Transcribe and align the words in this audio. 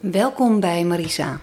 Welkom 0.00 0.60
bij 0.60 0.84
Marisa. 0.84 1.40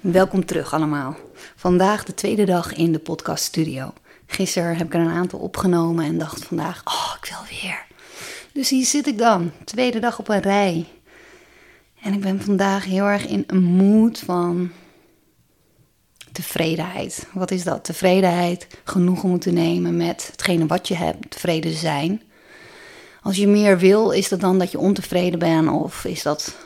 Welkom 0.00 0.44
terug 0.44 0.72
allemaal. 0.72 1.16
Vandaag 1.56 2.04
de 2.04 2.14
tweede 2.14 2.44
dag 2.44 2.74
in 2.74 2.92
de 2.92 2.98
podcast 2.98 3.44
studio. 3.44 3.92
Gisteren 4.26 4.76
heb 4.76 4.86
ik 4.86 4.94
er 4.94 5.00
een 5.00 5.08
aantal 5.08 5.38
opgenomen 5.38 6.04
en 6.04 6.18
dacht 6.18 6.44
vandaag, 6.44 6.82
oh, 6.84 7.14
ik 7.22 7.28
wil 7.28 7.60
weer. 7.60 7.86
Dus 8.52 8.70
hier 8.70 8.84
zit 8.84 9.06
ik 9.06 9.18
dan, 9.18 9.52
tweede 9.64 9.98
dag 9.98 10.18
op 10.18 10.28
een 10.28 10.40
rij. 10.40 10.86
En 12.02 12.12
ik 12.12 12.20
ben 12.20 12.40
vandaag 12.40 12.84
heel 12.84 13.04
erg 13.04 13.26
in 13.26 13.44
een 13.46 13.62
mood 13.62 14.18
van 14.18 14.70
tevredenheid. 16.42 17.26
Wat 17.32 17.50
is 17.50 17.64
dat? 17.64 17.84
Tevredenheid, 17.84 18.66
genoegen 18.84 19.28
moeten 19.28 19.54
nemen 19.54 19.96
met 19.96 20.28
hetgene 20.30 20.66
wat 20.66 20.88
je 20.88 20.94
hebt, 20.94 21.30
tevreden 21.30 21.72
zijn. 21.72 22.22
Als 23.22 23.36
je 23.36 23.46
meer 23.46 23.78
wil, 23.78 24.10
is 24.10 24.28
dat 24.28 24.40
dan 24.40 24.58
dat 24.58 24.70
je 24.70 24.78
ontevreden 24.78 25.38
bent 25.38 25.70
of 25.70 26.04
is 26.04 26.22
dat 26.22 26.56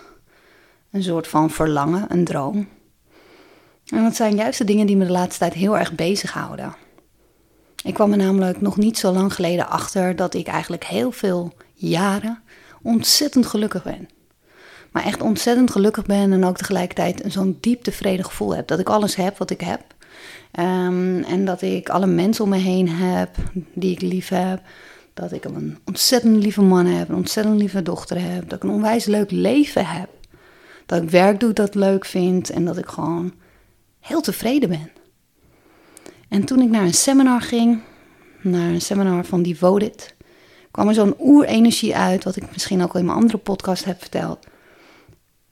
een 0.91 1.03
soort 1.03 1.29
van 1.29 1.51
verlangen, 1.51 2.05
een 2.09 2.25
droom? 2.25 2.69
En 3.87 4.03
dat 4.03 4.17
zijn 4.17 4.37
juist 4.37 4.59
de 4.59 4.65
dingen 4.65 4.87
die 4.87 4.97
me 4.97 5.07
de 5.07 5.12
laatste 5.12 5.39
tijd 5.39 5.53
heel 5.53 5.79
erg 5.79 5.93
bezighouden. 5.93 6.75
Ik 7.84 7.95
kwam 7.95 8.11
er 8.11 8.19
namelijk 8.19 8.61
nog 8.61 8.77
niet 8.77 8.98
zo 8.98 9.12
lang 9.12 9.34
geleden 9.34 9.69
achter 9.69 10.17
dat 10.17 10.34
ik 10.34 10.47
eigenlijk 10.47 10.84
heel 10.84 11.12
veel 11.12 11.53
jaren 11.75 12.43
ontzettend 12.83 13.47
gelukkig 13.47 13.83
ben. 13.83 14.09
Maar 14.93 15.05
echt 15.05 15.23
ontzettend 15.23 15.71
gelukkig 15.71 16.05
ben 16.05 16.33
en 16.33 16.45
ook 16.45 16.57
tegelijkertijd 16.57 17.23
zo'n 17.27 17.59
diep 17.61 17.83
tevreden 17.83 18.25
gevoel 18.25 18.55
heb. 18.57 18.67
Dat 18.67 18.79
ik 18.79 18.89
alles 18.89 19.15
heb 19.15 19.39
wat 19.39 19.51
ik 19.51 19.61
heb. 19.61 19.81
Ehm, 20.51 21.23
en 21.23 21.45
dat 21.45 21.63
ik 21.63 21.89
alle 21.89 22.07
mensen 22.07 22.45
om 22.45 22.51
me 22.51 22.57
heen 22.57 22.89
heb 22.89 23.37
die 23.75 23.93
ik 23.93 24.01
lief 24.01 24.29
heb. 24.29 24.61
Dat 25.15 25.33
ik 25.33 25.45
een 25.45 25.79
ontzettend 25.85 26.43
lieve 26.43 26.63
man 26.63 26.87
heb, 26.87 27.09
een 27.09 27.15
ontzettend 27.15 27.59
lieve 27.59 27.83
dochter 27.83 28.21
heb. 28.21 28.49
Dat 28.49 28.62
ik 28.62 28.62
een 28.62 28.75
onwijs 28.75 29.05
leuk 29.05 29.31
leven 29.31 29.87
heb. 29.87 30.09
Dat 30.87 31.03
ik 31.03 31.11
werk 31.11 31.41
doe 31.41 31.53
dat 31.53 31.67
ik 31.67 31.75
leuk 31.75 32.05
vind 32.05 32.51
en 32.51 32.65
dat 32.65 32.79
ik 32.79 32.87
gewoon 32.87 33.33
heel 34.01 34.21
tevreden 34.21 34.69
ben. 34.69 34.91
En 36.29 36.45
toen 36.45 36.61
ik 36.61 36.71
naar 36.71 36.83
een 36.83 36.95
seminar 36.95 37.41
ging, 37.41 37.81
naar 38.41 38.69
een 38.69 38.81
seminar 38.81 39.25
van 39.25 39.43
Devoted, 39.43 40.15
kwam 40.71 40.89
er 40.89 40.95
zo'n 40.95 41.15
oerenergie 41.21 41.97
uit, 41.97 42.25
wat 42.25 42.37
ik 42.37 42.53
misschien 42.53 42.83
ook 42.83 42.93
al 42.93 43.01
in 43.01 43.06
mijn 43.06 43.19
andere 43.19 43.39
podcast 43.39 43.84
heb 43.84 44.01
verteld. 44.01 44.47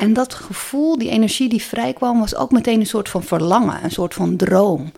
En 0.00 0.12
dat 0.12 0.34
gevoel, 0.34 0.98
die 0.98 1.10
energie 1.10 1.48
die 1.48 1.62
vrijkwam, 1.62 2.20
was 2.20 2.34
ook 2.34 2.50
meteen 2.50 2.80
een 2.80 2.86
soort 2.86 3.08
van 3.08 3.22
verlangen, 3.22 3.84
een 3.84 3.90
soort 3.90 4.14
van 4.14 4.36
droom. 4.36 4.92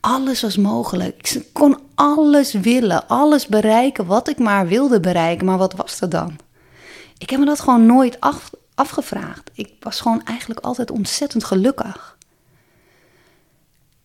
Alles 0.00 0.42
was 0.42 0.56
mogelijk. 0.56 1.30
Ik 1.30 1.46
kon 1.52 1.78
alles 1.94 2.52
willen, 2.52 3.08
alles 3.08 3.46
bereiken 3.46 4.06
wat 4.06 4.28
ik 4.28 4.38
maar 4.38 4.66
wilde 4.66 5.00
bereiken. 5.00 5.46
Maar 5.46 5.58
wat 5.58 5.74
was 5.74 5.98
dat 5.98 6.10
dan? 6.10 6.36
Ik 7.18 7.30
heb 7.30 7.40
me 7.40 7.46
dat 7.46 7.60
gewoon 7.60 7.86
nooit 7.86 8.20
af, 8.20 8.50
afgevraagd. 8.74 9.50
Ik 9.54 9.72
was 9.80 10.00
gewoon 10.00 10.24
eigenlijk 10.24 10.60
altijd 10.60 10.90
ontzettend 10.90 11.44
gelukkig. 11.44 12.16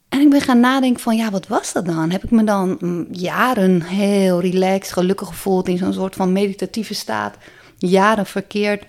En 0.09 0.19
ik 0.19 0.29
ben 0.29 0.41
gaan 0.41 0.59
nadenken 0.59 1.01
van, 1.01 1.15
ja, 1.15 1.31
wat 1.31 1.47
was 1.47 1.73
dat 1.73 1.85
dan? 1.85 2.11
Heb 2.11 2.23
ik 2.23 2.31
me 2.31 2.43
dan 2.43 2.77
mm, 2.79 3.07
jaren 3.11 3.81
heel 3.81 4.41
relaxed, 4.41 4.93
gelukkig 4.93 5.27
gevoeld 5.27 5.67
in 5.67 5.77
zo'n 5.77 5.93
soort 5.93 6.15
van 6.15 6.31
meditatieve 6.31 6.93
staat, 6.93 7.35
jaren 7.77 8.25
verkeerd, 8.25 8.85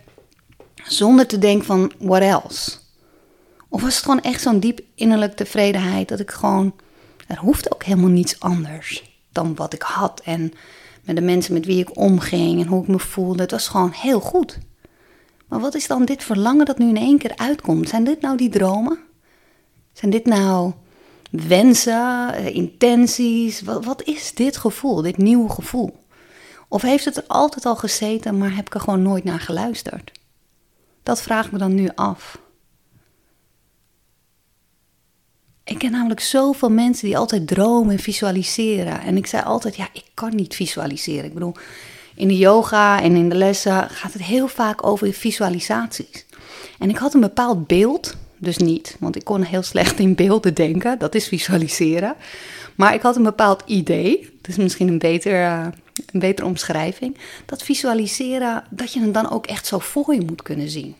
zonder 0.74 1.26
te 1.26 1.38
denken 1.38 1.66
van, 1.66 1.92
what 1.98 2.22
else? 2.22 2.72
Of 3.68 3.82
was 3.82 3.94
het 3.94 4.04
gewoon 4.04 4.22
echt 4.22 4.42
zo'n 4.42 4.60
diep 4.60 4.80
innerlijke 4.94 5.36
tevredenheid 5.36 6.08
dat 6.08 6.20
ik 6.20 6.30
gewoon, 6.30 6.74
er 7.26 7.38
hoeft 7.38 7.74
ook 7.74 7.84
helemaal 7.84 8.10
niets 8.10 8.40
anders 8.40 9.18
dan 9.32 9.54
wat 9.54 9.72
ik 9.72 9.82
had 9.82 10.20
en 10.24 10.52
met 11.04 11.16
de 11.16 11.22
mensen 11.22 11.52
met 11.52 11.66
wie 11.66 11.78
ik 11.78 11.96
omging 11.98 12.60
en 12.60 12.66
hoe 12.66 12.82
ik 12.82 12.88
me 12.88 12.98
voelde. 12.98 13.42
Het 13.42 13.50
was 13.50 13.68
gewoon 13.68 13.90
heel 13.90 14.20
goed. 14.20 14.58
Maar 15.48 15.60
wat 15.60 15.74
is 15.74 15.86
dan 15.86 16.04
dit 16.04 16.24
verlangen 16.24 16.66
dat 16.66 16.78
nu 16.78 16.88
in 16.88 16.96
één 16.96 17.18
keer 17.18 17.36
uitkomt? 17.36 17.88
Zijn 17.88 18.04
dit 18.04 18.20
nou 18.20 18.36
die 18.36 18.48
dromen? 18.48 18.98
Zijn 19.92 20.10
dit 20.10 20.26
nou 20.26 20.72
wensen, 21.30 22.34
eh, 22.34 22.54
intenties? 22.54 23.62
Wat, 23.62 23.84
wat 23.84 24.02
is 24.02 24.34
dit 24.34 24.56
gevoel, 24.56 25.02
dit 25.02 25.16
nieuwe 25.16 25.48
gevoel? 25.48 25.96
Of 26.68 26.82
heeft 26.82 27.04
het 27.04 27.16
er 27.16 27.24
altijd 27.26 27.66
al 27.66 27.76
gezeten, 27.76 28.38
maar 28.38 28.56
heb 28.56 28.66
ik 28.66 28.74
er 28.74 28.80
gewoon 28.80 29.02
nooit 29.02 29.24
naar 29.24 29.40
geluisterd? 29.40 30.12
Dat 31.04 31.22
vraag 31.22 31.46
ik 31.46 31.52
me 31.52 31.58
dan 31.58 31.74
nu 31.74 31.88
af. 31.94 32.38
Ik 35.64 35.78
ken 35.78 35.90
namelijk 35.90 36.20
zoveel 36.20 36.70
mensen 36.70 37.06
die 37.06 37.18
altijd 37.18 37.46
dromen 37.46 37.92
en 37.92 37.98
visualiseren. 37.98 39.00
En 39.00 39.16
ik 39.16 39.26
zei 39.26 39.42
altijd, 39.42 39.76
ja, 39.76 39.88
ik 39.92 40.04
kan 40.14 40.34
niet 40.34 40.54
visualiseren. 40.54 41.24
Ik 41.24 41.34
bedoel, 41.34 41.54
in 42.14 42.28
de 42.28 42.36
yoga 42.36 43.02
en 43.02 43.16
in 43.16 43.28
de 43.28 43.34
lessen 43.34 43.90
gaat 43.90 44.12
het 44.12 44.22
heel 44.22 44.48
vaak 44.48 44.86
over 44.86 45.12
visualisaties. 45.12 46.26
En 46.78 46.90
ik 46.90 46.96
had 46.96 47.14
een 47.14 47.20
bepaald 47.20 47.66
beeld 47.66 48.16
dus 48.44 48.56
niet, 48.56 48.96
want 49.00 49.16
ik 49.16 49.24
kon 49.24 49.42
heel 49.42 49.62
slecht 49.62 49.98
in 49.98 50.14
beelden 50.14 50.54
denken. 50.54 50.98
Dat 50.98 51.14
is 51.14 51.28
visualiseren. 51.28 52.14
Maar 52.74 52.94
ik 52.94 53.02
had 53.02 53.16
een 53.16 53.22
bepaald 53.22 53.62
idee. 53.66 54.32
Dus 54.40 54.56
misschien 54.56 54.88
een, 54.88 54.98
beter, 54.98 55.32
uh, 55.32 55.66
een 56.12 56.20
betere 56.20 56.46
omschrijving. 56.46 57.16
Dat 57.46 57.62
visualiseren, 57.62 58.64
dat 58.70 58.92
je 58.92 59.00
het 59.00 59.14
dan 59.14 59.30
ook 59.30 59.46
echt 59.46 59.66
zo 59.66 59.78
voor 59.78 60.14
je 60.14 60.20
moet 60.20 60.42
kunnen 60.42 60.68
zien. 60.68 60.94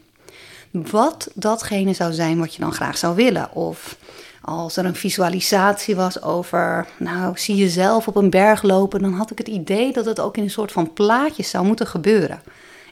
Wat 0.70 1.30
datgene 1.34 1.92
zou 1.92 2.12
zijn 2.12 2.38
wat 2.38 2.54
je 2.54 2.60
dan 2.60 2.72
graag 2.72 2.96
zou 2.96 3.14
willen. 3.14 3.52
Of 3.52 3.96
als 4.40 4.76
er 4.76 4.84
een 4.84 4.94
visualisatie 4.94 5.96
was 5.96 6.22
over, 6.22 6.86
nou, 6.98 7.38
zie 7.38 7.56
jezelf 7.56 8.08
op 8.08 8.16
een 8.16 8.30
berg 8.30 8.62
lopen, 8.62 9.02
dan 9.02 9.12
had 9.12 9.30
ik 9.30 9.38
het 9.38 9.48
idee 9.48 9.92
dat 9.92 10.04
het 10.04 10.20
ook 10.20 10.36
in 10.36 10.42
een 10.42 10.50
soort 10.50 10.72
van 10.72 10.92
plaatjes 10.92 11.50
zou 11.50 11.66
moeten 11.66 11.86
gebeuren. 11.86 12.42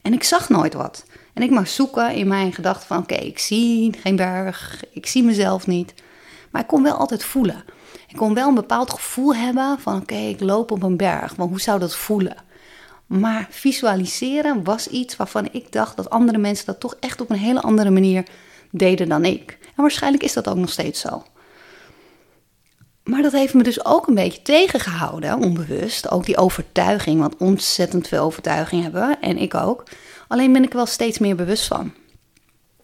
En 0.02 0.12
ik 0.12 0.22
zag 0.22 0.48
nooit 0.48 0.74
wat. 0.74 1.04
En 1.32 1.42
ik 1.42 1.50
mag 1.50 1.68
zoeken 1.68 2.14
in 2.14 2.28
mijn 2.28 2.52
gedachten 2.52 2.86
van 2.86 2.98
oké, 2.98 3.14
ik 3.14 3.38
zie 3.38 3.92
geen 4.02 4.16
berg, 4.16 4.84
ik 4.92 5.06
zie 5.06 5.22
mezelf 5.22 5.66
niet. 5.66 5.94
Maar 6.50 6.62
ik 6.62 6.66
kon 6.66 6.82
wel 6.82 6.94
altijd 6.94 7.24
voelen. 7.24 7.64
Ik 8.08 8.16
kon 8.16 8.34
wel 8.34 8.48
een 8.48 8.54
bepaald 8.54 8.90
gevoel 8.90 9.34
hebben 9.34 9.78
van 9.80 10.00
oké, 10.00 10.14
ik 10.14 10.40
loop 10.40 10.70
op 10.70 10.82
een 10.82 10.96
berg. 10.96 11.36
Maar 11.36 11.46
hoe 11.46 11.60
zou 11.60 11.78
dat 11.78 11.96
voelen? 11.96 12.36
Maar 13.06 13.46
visualiseren 13.50 14.64
was 14.64 14.88
iets 14.88 15.16
waarvan 15.16 15.48
ik 15.52 15.72
dacht 15.72 15.96
dat 15.96 16.10
andere 16.10 16.38
mensen 16.38 16.66
dat 16.66 16.80
toch 16.80 16.96
echt 17.00 17.20
op 17.20 17.30
een 17.30 17.36
hele 17.36 17.60
andere 17.60 17.90
manier 17.90 18.24
deden 18.70 19.08
dan 19.08 19.24
ik. 19.24 19.58
En 19.60 19.82
waarschijnlijk 19.82 20.22
is 20.22 20.32
dat 20.32 20.48
ook 20.48 20.56
nog 20.56 20.70
steeds 20.70 21.00
zo. 21.00 21.22
Maar 23.04 23.22
dat 23.22 23.32
heeft 23.32 23.54
me 23.54 23.62
dus 23.62 23.84
ook 23.84 24.06
een 24.06 24.14
beetje 24.14 24.42
tegengehouden, 24.42 25.38
onbewust. 25.38 26.10
Ook 26.10 26.24
die 26.24 26.36
overtuiging, 26.36 27.20
want 27.20 27.36
ontzettend 27.36 28.08
veel 28.08 28.24
overtuiging 28.24 28.82
hebben 28.82 29.08
we, 29.08 29.16
en 29.20 29.38
ik 29.38 29.54
ook. 29.54 29.84
Alleen 30.32 30.52
ben 30.52 30.62
ik 30.62 30.72
wel 30.72 30.86
steeds 30.86 31.18
meer 31.18 31.36
bewust 31.36 31.66
van. 31.66 31.92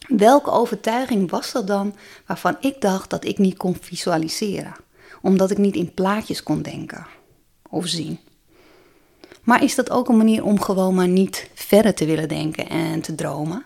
Welke 0.07 0.51
overtuiging 0.51 1.31
was 1.31 1.53
dat 1.53 1.67
dan 1.67 1.95
waarvan 2.27 2.57
ik 2.61 2.81
dacht 2.81 3.11
dat 3.11 3.25
ik 3.25 3.39
niet 3.39 3.57
kon 3.57 3.77
visualiseren? 3.81 4.75
Omdat 5.23 5.51
ik 5.51 5.59
niet 5.59 5.75
in 5.75 5.95
plaatjes 5.95 6.43
kon 6.43 6.63
denken 6.63 7.07
of 7.71 7.87
zien. 7.87 8.19
Maar 9.43 9.63
is 9.63 9.75
dat 9.75 9.91
ook 9.91 10.09
een 10.09 10.17
manier 10.17 10.45
om 10.45 10.61
gewoon 10.61 10.95
maar 10.95 11.09
niet 11.09 11.51
verder 11.55 11.95
te 11.95 12.05
willen 12.05 12.29
denken 12.29 12.69
en 12.69 13.01
te 13.01 13.15
dromen? 13.15 13.65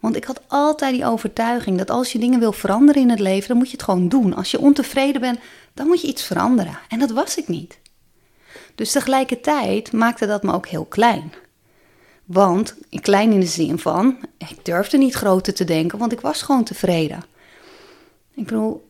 Want 0.00 0.16
ik 0.16 0.24
had 0.24 0.40
altijd 0.46 0.94
die 0.94 1.06
overtuiging 1.06 1.78
dat 1.78 1.90
als 1.90 2.12
je 2.12 2.18
dingen 2.18 2.40
wil 2.40 2.52
veranderen 2.52 3.02
in 3.02 3.10
het 3.10 3.20
leven, 3.20 3.48
dan 3.48 3.56
moet 3.56 3.70
je 3.70 3.76
het 3.76 3.84
gewoon 3.84 4.08
doen. 4.08 4.34
Als 4.34 4.50
je 4.50 4.60
ontevreden 4.60 5.20
bent, 5.20 5.38
dan 5.74 5.86
moet 5.86 6.00
je 6.00 6.08
iets 6.08 6.22
veranderen. 6.22 6.78
En 6.88 6.98
dat 6.98 7.10
was 7.10 7.36
ik 7.36 7.48
niet. 7.48 7.78
Dus 8.74 8.92
tegelijkertijd 8.92 9.92
maakte 9.92 10.26
dat 10.26 10.42
me 10.42 10.52
ook 10.52 10.66
heel 10.66 10.84
klein. 10.84 11.32
Want, 12.26 12.74
klein 13.00 13.32
in 13.32 13.40
de 13.40 13.46
zin 13.46 13.78
van, 13.78 14.16
ik 14.38 14.64
durfde 14.64 14.98
niet 14.98 15.14
groter 15.14 15.54
te 15.54 15.64
denken, 15.64 15.98
want 15.98 16.12
ik 16.12 16.20
was 16.20 16.42
gewoon 16.42 16.64
tevreden. 16.64 17.24
Ik 18.34 18.44
bedoel, 18.44 18.88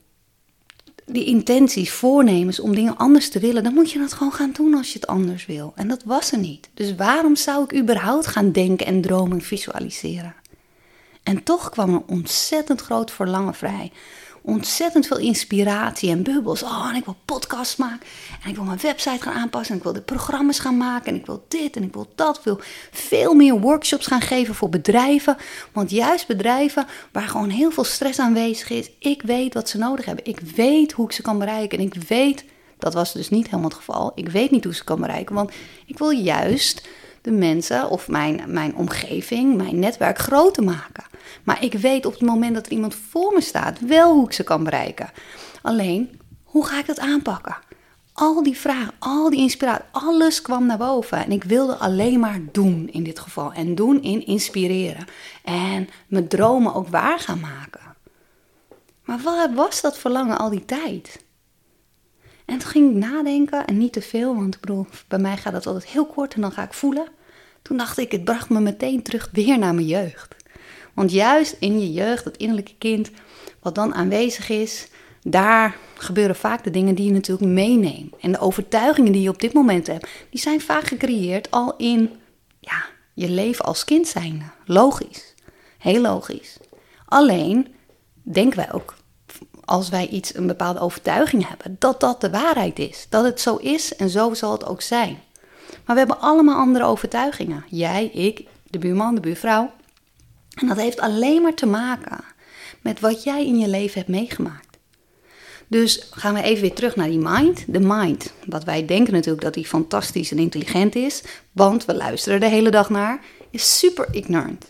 die 1.06 1.24
intenties, 1.24 1.90
voornemens 1.90 2.60
om 2.60 2.74
dingen 2.74 2.96
anders 2.96 3.30
te 3.30 3.38
willen, 3.38 3.62
dan 3.62 3.74
moet 3.74 3.90
je 3.90 3.98
dat 3.98 4.12
gewoon 4.12 4.32
gaan 4.32 4.52
doen 4.52 4.74
als 4.74 4.92
je 4.92 4.98
het 4.98 5.06
anders 5.08 5.46
wil. 5.46 5.72
En 5.74 5.88
dat 5.88 6.02
was 6.04 6.32
er 6.32 6.38
niet. 6.38 6.68
Dus 6.74 6.94
waarom 6.94 7.36
zou 7.36 7.64
ik 7.64 7.74
überhaupt 7.80 8.26
gaan 8.26 8.52
denken 8.52 8.86
en 8.86 9.00
dromen 9.00 9.38
en 9.38 9.44
visualiseren? 9.44 10.34
En 11.22 11.42
toch 11.42 11.70
kwam 11.70 11.94
een 11.94 12.04
ontzettend 12.06 12.80
groot 12.80 13.10
verlangen 13.10 13.54
vrij 13.54 13.92
ontzettend 14.46 15.06
veel 15.06 15.18
inspiratie 15.18 16.10
en 16.10 16.22
bubbels. 16.22 16.62
Oh, 16.62 16.88
en 16.88 16.96
ik 16.96 17.04
wil 17.04 17.16
podcasts 17.24 17.76
maken. 17.76 18.06
En 18.42 18.50
ik 18.50 18.54
wil 18.54 18.64
mijn 18.64 18.78
website 18.82 19.22
gaan 19.22 19.34
aanpassen. 19.34 19.70
En 19.70 19.76
ik 19.76 19.82
wil 19.82 19.92
de 19.92 20.00
programma's 20.00 20.58
gaan 20.58 20.76
maken. 20.76 21.12
En 21.12 21.14
ik 21.14 21.26
wil 21.26 21.44
dit 21.48 21.76
en 21.76 21.82
ik 21.82 21.92
wil 21.92 22.12
dat. 22.14 22.36
Ik 22.36 22.42
wil 22.44 22.60
veel 22.90 23.34
meer 23.34 23.60
workshops 23.60 24.06
gaan 24.06 24.20
geven 24.20 24.54
voor 24.54 24.68
bedrijven. 24.68 25.36
Want 25.72 25.90
juist 25.90 26.26
bedrijven 26.26 26.86
waar 27.12 27.28
gewoon 27.28 27.50
heel 27.50 27.70
veel 27.70 27.84
stress 27.84 28.18
aanwezig 28.18 28.70
is. 28.70 28.90
Ik 28.98 29.22
weet 29.22 29.54
wat 29.54 29.68
ze 29.68 29.78
nodig 29.78 30.04
hebben. 30.04 30.24
Ik 30.24 30.40
weet 30.40 30.92
hoe 30.92 31.06
ik 31.06 31.12
ze 31.12 31.22
kan 31.22 31.38
bereiken. 31.38 31.78
En 31.78 31.84
ik 31.84 31.94
weet, 31.94 32.44
dat 32.78 32.94
was 32.94 33.12
dus 33.12 33.30
niet 33.30 33.44
helemaal 33.44 33.68
het 33.68 33.78
geval. 33.78 34.12
Ik 34.14 34.28
weet 34.28 34.50
niet 34.50 34.64
hoe 34.64 34.74
ze 34.74 34.84
kan 34.84 35.00
bereiken. 35.00 35.34
Want 35.34 35.52
ik 35.86 35.98
wil 35.98 36.10
juist 36.10 36.88
de 37.26 37.32
mensen 37.32 37.90
of 37.90 38.08
mijn, 38.08 38.42
mijn 38.46 38.74
omgeving, 38.76 39.56
mijn 39.56 39.78
netwerk 39.78 40.18
groter 40.18 40.62
maken. 40.62 41.04
Maar 41.44 41.64
ik 41.64 41.72
weet 41.72 42.06
op 42.06 42.12
het 42.12 42.22
moment 42.22 42.54
dat 42.54 42.66
er 42.66 42.72
iemand 42.72 42.94
voor 42.94 43.32
me 43.32 43.40
staat 43.40 43.80
wel 43.80 44.14
hoe 44.14 44.24
ik 44.24 44.32
ze 44.32 44.42
kan 44.42 44.64
bereiken. 44.64 45.10
Alleen, 45.62 46.20
hoe 46.44 46.66
ga 46.66 46.78
ik 46.78 46.86
dat 46.86 46.98
aanpakken? 46.98 47.56
al 48.16 48.42
die 48.42 48.56
vragen, 48.56 48.94
al 48.98 49.30
die 49.30 49.40
inspiratie, 49.40 49.84
alles 49.90 50.42
kwam 50.42 50.66
naar 50.66 50.78
boven. 50.78 51.24
En 51.24 51.32
ik 51.32 51.44
wilde 51.44 51.74
alleen 51.74 52.20
maar 52.20 52.40
doen 52.52 52.88
in 52.92 53.02
dit 53.02 53.18
geval. 53.18 53.52
En 53.52 53.74
doen 53.74 54.02
in 54.02 54.26
inspireren. 54.26 55.06
En 55.44 55.88
mijn 56.06 56.28
dromen 56.28 56.74
ook 56.74 56.88
waar 56.88 57.18
gaan 57.18 57.40
maken. 57.40 57.80
Maar 59.04 59.20
wat 59.20 59.50
was 59.54 59.80
dat 59.80 59.98
verlangen 59.98 60.38
al 60.38 60.50
die 60.50 60.64
tijd? 60.64 61.24
En 62.44 62.58
toen 62.58 62.70
ging 62.70 62.90
ik 62.90 62.96
nadenken, 62.96 63.66
en 63.66 63.78
niet 63.78 63.92
te 63.92 64.02
veel, 64.02 64.34
want 64.34 64.54
ik 64.54 64.60
bedoel, 64.60 64.86
bij 65.08 65.18
mij 65.18 65.36
gaat 65.36 65.52
dat 65.52 65.66
altijd 65.66 65.86
heel 65.86 66.06
kort 66.06 66.34
en 66.34 66.40
dan 66.40 66.52
ga 66.52 66.62
ik 66.62 66.72
voelen. 66.72 67.08
Toen 67.66 67.76
dacht 67.76 67.98
ik, 67.98 68.12
het 68.12 68.24
bracht 68.24 68.48
me 68.48 68.60
meteen 68.60 69.02
terug 69.02 69.28
weer 69.32 69.58
naar 69.58 69.74
mijn 69.74 69.86
jeugd. 69.86 70.34
Want 70.94 71.12
juist 71.12 71.56
in 71.58 71.80
je 71.80 71.92
jeugd, 71.92 72.24
dat 72.24 72.36
innerlijke 72.36 72.74
kind, 72.78 73.10
wat 73.60 73.74
dan 73.74 73.94
aanwezig 73.94 74.48
is, 74.48 74.88
daar 75.22 75.76
gebeuren 75.94 76.36
vaak 76.36 76.64
de 76.64 76.70
dingen 76.70 76.94
die 76.94 77.06
je 77.06 77.12
natuurlijk 77.12 77.50
meeneemt. 77.50 78.16
En 78.20 78.32
de 78.32 78.38
overtuigingen 78.38 79.12
die 79.12 79.22
je 79.22 79.28
op 79.28 79.40
dit 79.40 79.52
moment 79.52 79.86
hebt, 79.86 80.08
die 80.30 80.40
zijn 80.40 80.60
vaak 80.60 80.86
gecreëerd 80.86 81.50
al 81.50 81.74
in 81.76 82.10
ja, 82.60 82.84
je 83.14 83.28
leven 83.28 83.64
als 83.64 83.84
kind 83.84 84.06
zijnde. 84.08 84.44
Logisch. 84.64 85.34
Heel 85.78 86.00
logisch. 86.00 86.56
Alleen 87.06 87.74
denken 88.22 88.56
wij 88.56 88.72
ook, 88.72 88.94
als 89.64 89.88
wij 89.88 90.08
iets, 90.08 90.34
een 90.34 90.46
bepaalde 90.46 90.80
overtuiging 90.80 91.48
hebben, 91.48 91.76
dat 91.78 92.00
dat 92.00 92.20
de 92.20 92.30
waarheid 92.30 92.78
is. 92.78 93.06
Dat 93.08 93.24
het 93.24 93.40
zo 93.40 93.56
is 93.56 93.96
en 93.96 94.08
zo 94.08 94.34
zal 94.34 94.52
het 94.52 94.66
ook 94.66 94.82
zijn. 94.82 95.18
Maar 95.86 95.94
we 95.94 96.02
hebben 96.02 96.20
allemaal 96.20 96.58
andere 96.58 96.84
overtuigingen. 96.84 97.64
Jij, 97.68 98.06
ik, 98.06 98.46
de 98.70 98.78
buurman, 98.78 99.14
de 99.14 99.20
buurvrouw. 99.20 99.72
En 100.54 100.66
dat 100.66 100.76
heeft 100.76 101.00
alleen 101.00 101.42
maar 101.42 101.54
te 101.54 101.66
maken 101.66 102.24
met 102.82 103.00
wat 103.00 103.22
jij 103.22 103.46
in 103.46 103.58
je 103.58 103.68
leven 103.68 103.98
hebt 103.98 104.10
meegemaakt. 104.10 104.78
Dus 105.66 106.08
gaan 106.10 106.34
we 106.34 106.42
even 106.42 106.62
weer 106.62 106.74
terug 106.74 106.96
naar 106.96 107.08
die 107.08 107.18
mind. 107.18 107.64
De 107.66 107.80
mind, 107.80 108.32
wat 108.46 108.64
wij 108.64 108.86
denken 108.86 109.12
natuurlijk 109.12 109.44
dat 109.44 109.54
die 109.54 109.66
fantastisch 109.66 110.30
en 110.30 110.38
intelligent 110.38 110.94
is, 110.94 111.22
want 111.52 111.84
we 111.84 111.94
luisteren 111.94 112.40
de 112.40 112.48
hele 112.48 112.70
dag 112.70 112.90
naar, 112.90 113.20
is 113.50 113.78
super 113.78 114.06
ignorant. 114.10 114.66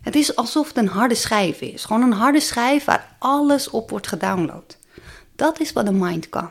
Het 0.00 0.14
is 0.14 0.36
alsof 0.36 0.68
het 0.68 0.76
een 0.76 0.88
harde 0.88 1.14
schijf 1.14 1.60
is. 1.60 1.84
Gewoon 1.84 2.02
een 2.02 2.12
harde 2.12 2.40
schijf 2.40 2.84
waar 2.84 3.16
alles 3.18 3.70
op 3.70 3.90
wordt 3.90 4.06
gedownload. 4.06 4.78
Dat 5.36 5.60
is 5.60 5.72
wat 5.72 5.86
de 5.86 5.92
mind 5.92 6.28
kan. 6.28 6.50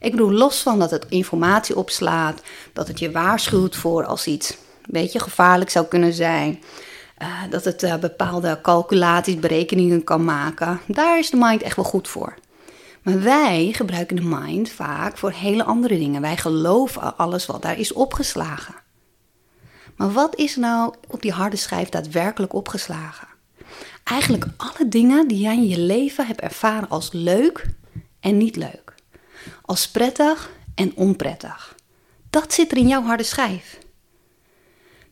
Ik 0.00 0.10
bedoel, 0.10 0.32
los 0.32 0.62
van 0.62 0.78
dat 0.78 0.90
het 0.90 1.06
informatie 1.08 1.76
opslaat, 1.76 2.40
dat 2.72 2.88
het 2.88 2.98
je 2.98 3.10
waarschuwt 3.10 3.76
voor 3.76 4.04
als 4.04 4.26
iets 4.26 4.50
een 4.50 4.56
beetje 4.86 5.20
gevaarlijk 5.20 5.70
zou 5.70 5.86
kunnen 5.86 6.12
zijn, 6.12 6.62
uh, 7.22 7.28
dat 7.50 7.64
het 7.64 7.82
uh, 7.82 7.96
bepaalde 7.96 8.58
calculaties, 8.62 9.38
berekeningen 9.38 10.04
kan 10.04 10.24
maken. 10.24 10.80
Daar 10.86 11.18
is 11.18 11.30
de 11.30 11.36
mind 11.36 11.62
echt 11.62 11.76
wel 11.76 11.84
goed 11.84 12.08
voor. 12.08 12.34
Maar 13.02 13.22
wij 13.22 13.72
gebruiken 13.72 14.16
de 14.16 14.22
mind 14.22 14.70
vaak 14.70 15.18
voor 15.18 15.30
hele 15.30 15.64
andere 15.64 15.98
dingen. 15.98 16.20
Wij 16.20 16.36
geloven 16.36 17.16
alles 17.16 17.46
wat 17.46 17.62
daar 17.62 17.78
is 17.78 17.92
opgeslagen. 17.92 18.74
Maar 19.96 20.12
wat 20.12 20.36
is 20.36 20.56
nou 20.56 20.94
op 21.08 21.22
die 21.22 21.32
harde 21.32 21.56
schijf 21.56 21.88
daadwerkelijk 21.88 22.52
opgeslagen? 22.52 23.28
Eigenlijk 24.04 24.46
alle 24.56 24.88
dingen 24.88 25.28
die 25.28 25.40
jij 25.40 25.56
in 25.56 25.68
je 25.68 25.78
leven 25.78 26.26
hebt 26.26 26.40
ervaren 26.40 26.88
als 26.88 27.08
leuk 27.12 27.66
en 28.20 28.36
niet 28.36 28.56
leuk. 28.56 28.89
Als 29.70 29.88
prettig 29.88 30.50
en 30.74 30.92
onprettig. 30.96 31.74
Dat 32.30 32.52
zit 32.52 32.70
er 32.70 32.76
in 32.76 32.88
jouw 32.88 33.02
harde 33.02 33.22
schijf. 33.22 33.78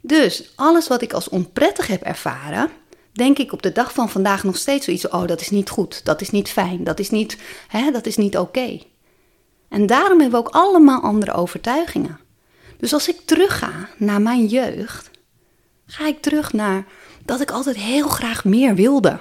Dus 0.01 0.53
alles 0.55 0.89
wat 0.89 1.03
ik 1.03 1.13
als 1.13 1.29
onprettig 1.29 1.87
heb 1.87 2.03
ervaren, 2.03 2.71
denk 3.13 3.39
ik 3.39 3.53
op 3.53 3.63
de 3.63 3.73
dag 3.73 3.93
van 3.93 4.11
vandaag 4.11 4.45
nog 4.45 4.57
steeds 4.57 4.85
zoiets: 4.85 5.09
oh, 5.09 5.27
dat 5.27 5.41
is 5.41 5.51
niet 5.51 5.71
goed, 5.71 6.05
dat 6.05 6.21
is 6.21 6.31
niet 6.31 6.49
fijn, 6.49 6.85
dat 6.85 6.99
is 6.99 7.11
niet, 7.11 7.39
hè, 7.69 7.91
dat 7.91 8.07
is 8.07 8.17
niet 8.17 8.39
oké. 8.39 8.81
En 9.69 9.87
daarom 9.87 10.21
hebben 10.21 10.41
we 10.41 10.47
ook 10.47 10.55
allemaal 10.55 11.03
andere 11.03 11.33
overtuigingen. 11.33 12.21
Dus 12.79 12.93
als 12.93 13.09
ik 13.09 13.21
terugga 13.25 13.89
naar 13.97 14.23
mijn 14.23 14.47
jeugd, 14.47 15.11
ga 15.87 16.07
ik 16.07 16.23
terug 16.23 16.53
naar 16.53 16.87
dat 17.25 17.41
ik 17.41 17.51
altijd 17.51 17.77
heel 17.77 18.09
graag 18.09 18.45
meer 18.45 18.75
wilde. 18.75 19.21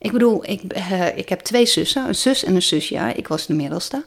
Ik 0.00 0.12
bedoel, 0.12 0.50
ik, 0.50 0.76
uh, 0.76 1.16
ik 1.16 1.28
heb 1.28 1.40
twee 1.40 1.66
zussen, 1.66 2.08
een 2.08 2.14
zus 2.14 2.44
en 2.44 2.54
een 2.54 2.62
zusje. 2.62 3.12
Ik 3.16 3.28
was 3.28 3.46
de 3.46 3.54
middelste. 3.54 4.04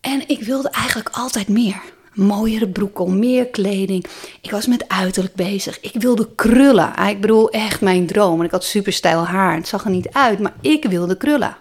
En 0.00 0.28
ik 0.28 0.42
wilde 0.42 0.70
eigenlijk 0.70 1.08
altijd 1.08 1.48
meer 1.48 1.80
mooiere 2.14 2.68
broek 2.68 2.98
om, 2.98 3.18
meer 3.18 3.46
kleding. 3.46 4.06
Ik 4.40 4.50
was 4.50 4.66
met 4.66 4.88
uiterlijk 4.88 5.34
bezig. 5.34 5.80
Ik 5.80 5.92
wilde 6.00 6.28
krullen. 6.34 6.96
Ah, 6.96 7.08
ik 7.08 7.20
bedoel, 7.20 7.50
echt 7.50 7.80
mijn 7.80 8.06
droom. 8.06 8.38
En 8.38 8.44
ik 8.44 8.50
had 8.50 8.64
super 8.64 8.92
stijl 8.92 9.26
haar. 9.26 9.54
Het 9.54 9.68
zag 9.68 9.84
er 9.84 9.90
niet 9.90 10.08
uit, 10.12 10.38
maar 10.38 10.54
ik 10.60 10.84
wilde 10.84 11.16
krullen. 11.16 11.56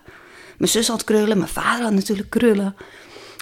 Mijn 0.58 0.72
zus 0.72 0.88
had 0.88 1.04
krullen, 1.04 1.38
mijn 1.38 1.50
vader 1.50 1.84
had 1.84 1.94
natuurlijk 1.94 2.30
krullen. 2.30 2.76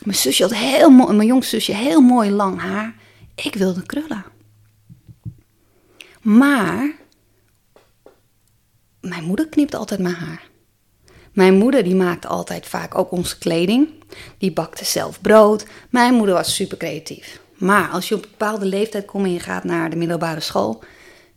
Mijn 0.04 0.18
zusje 0.18 0.44
had 0.44 0.54
heel 0.54 0.90
mooi, 0.90 1.16
mijn 1.16 1.28
jongste 1.28 1.60
zusje 1.60 1.74
heel 1.74 2.02
mooi 2.02 2.32
lang 2.32 2.60
haar. 2.60 2.96
Ik 3.36 3.56
wilde 3.56 3.84
krullen. 3.86 4.26
Maar 6.22 6.96
mijn 9.04 9.24
moeder 9.24 9.48
knipt 9.48 9.76
altijd 9.76 10.00
mijn 10.00 10.16
haar. 10.16 10.50
Mijn 11.32 11.58
moeder 11.58 11.84
die 11.84 11.96
maakte 11.96 12.28
altijd 12.28 12.68
vaak 12.68 12.96
ook 12.96 13.12
onze 13.12 13.38
kleding. 13.38 13.90
Die 14.38 14.52
bakte 14.52 14.86
zelf 14.86 15.22
brood. 15.22 15.66
Mijn 15.90 16.14
moeder 16.14 16.36
was 16.36 16.56
super 16.56 16.78
creatief. 16.78 17.42
Maar 17.58 17.90
als 17.90 18.08
je 18.08 18.16
op 18.16 18.24
een 18.24 18.30
bepaalde 18.30 18.66
leeftijd 18.66 19.06
komt 19.06 19.26
en 19.26 19.34
je 19.34 19.40
gaat 19.40 19.64
naar 19.64 19.90
de 19.90 19.96
middelbare 19.96 20.40
school, 20.40 20.84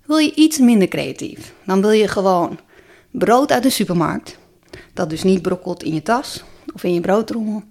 wil 0.05 0.17
je 0.17 0.35
iets 0.35 0.59
minder 0.59 0.89
creatief. 0.89 1.53
Dan 1.65 1.81
wil 1.81 1.91
je 1.91 2.09
gewoon 2.09 2.59
brood 3.11 3.53
uit 3.53 3.63
de 3.63 3.71
supermarkt. 3.71 4.39
Dat 4.93 5.11
dus 5.11 5.23
niet 5.23 5.43
brokkelt 5.43 5.83
in 5.83 5.95
je 5.95 6.03
tas 6.03 6.45
of 6.75 6.85
in 6.85 6.95
je 6.95 7.01
broodrommel. 7.01 7.63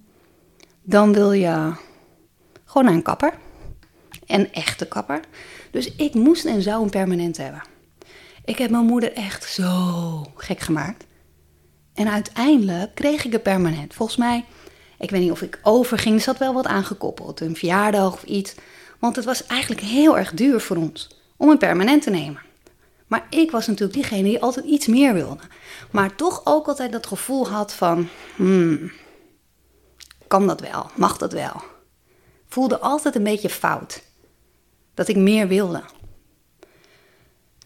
Dan 0.81 1.13
wil 1.13 1.31
je 1.31 1.73
gewoon 2.65 2.85
naar 2.85 2.93
een 2.93 3.01
kapper. 3.01 3.33
Een 4.25 4.53
echte 4.53 4.87
kapper. 4.87 5.19
Dus 5.71 5.95
ik 5.95 6.13
moest 6.13 6.45
en 6.45 6.61
zou 6.61 6.83
een 6.83 6.89
permanent 6.89 7.37
hebben. 7.37 7.73
Ik 8.45 8.57
heb 8.57 8.69
mijn 8.69 8.85
moeder 8.85 9.13
echt 9.13 9.43
zo 9.43 9.71
gek 10.35 10.59
gemaakt. 10.59 11.05
En 11.93 12.09
uiteindelijk 12.09 12.95
kreeg 12.95 13.25
ik 13.25 13.33
een 13.33 13.41
permanent. 13.41 13.93
Volgens 13.93 14.17
mij, 14.17 14.45
ik 14.99 15.09
weet 15.09 15.21
niet 15.21 15.31
of 15.31 15.41
ik 15.41 15.59
overging, 15.63 16.15
er 16.15 16.21
zat 16.21 16.37
wel 16.37 16.53
wat 16.53 16.65
aangekoppeld. 16.65 17.39
Een 17.39 17.55
verjaardag 17.55 18.13
of 18.13 18.23
iets. 18.23 18.55
Want 18.99 19.15
het 19.15 19.25
was 19.25 19.45
eigenlijk 19.45 19.81
heel 19.81 20.17
erg 20.17 20.33
duur 20.33 20.59
voor 20.59 20.77
ons 20.77 21.09
om 21.37 21.49
een 21.49 21.57
permanent 21.57 22.01
te 22.01 22.09
nemen. 22.09 22.41
Maar 23.07 23.27
ik 23.29 23.51
was 23.51 23.67
natuurlijk 23.67 23.93
diegene 23.93 24.23
die 24.23 24.41
altijd 24.41 24.65
iets 24.65 24.87
meer 24.87 25.13
wilde. 25.13 25.43
Maar 25.91 26.15
toch 26.15 26.41
ook 26.43 26.67
altijd 26.67 26.91
dat 26.91 27.07
gevoel 27.07 27.47
had 27.49 27.73
van, 27.73 28.07
hmm, 28.35 28.91
kan 30.27 30.47
dat 30.47 30.61
wel? 30.61 30.89
Mag 30.95 31.17
dat 31.17 31.33
wel? 31.33 31.63
Voelde 32.47 32.79
altijd 32.79 33.15
een 33.15 33.23
beetje 33.23 33.49
fout. 33.49 34.03
Dat 34.93 35.07
ik 35.07 35.15
meer 35.15 35.47
wilde. 35.47 35.83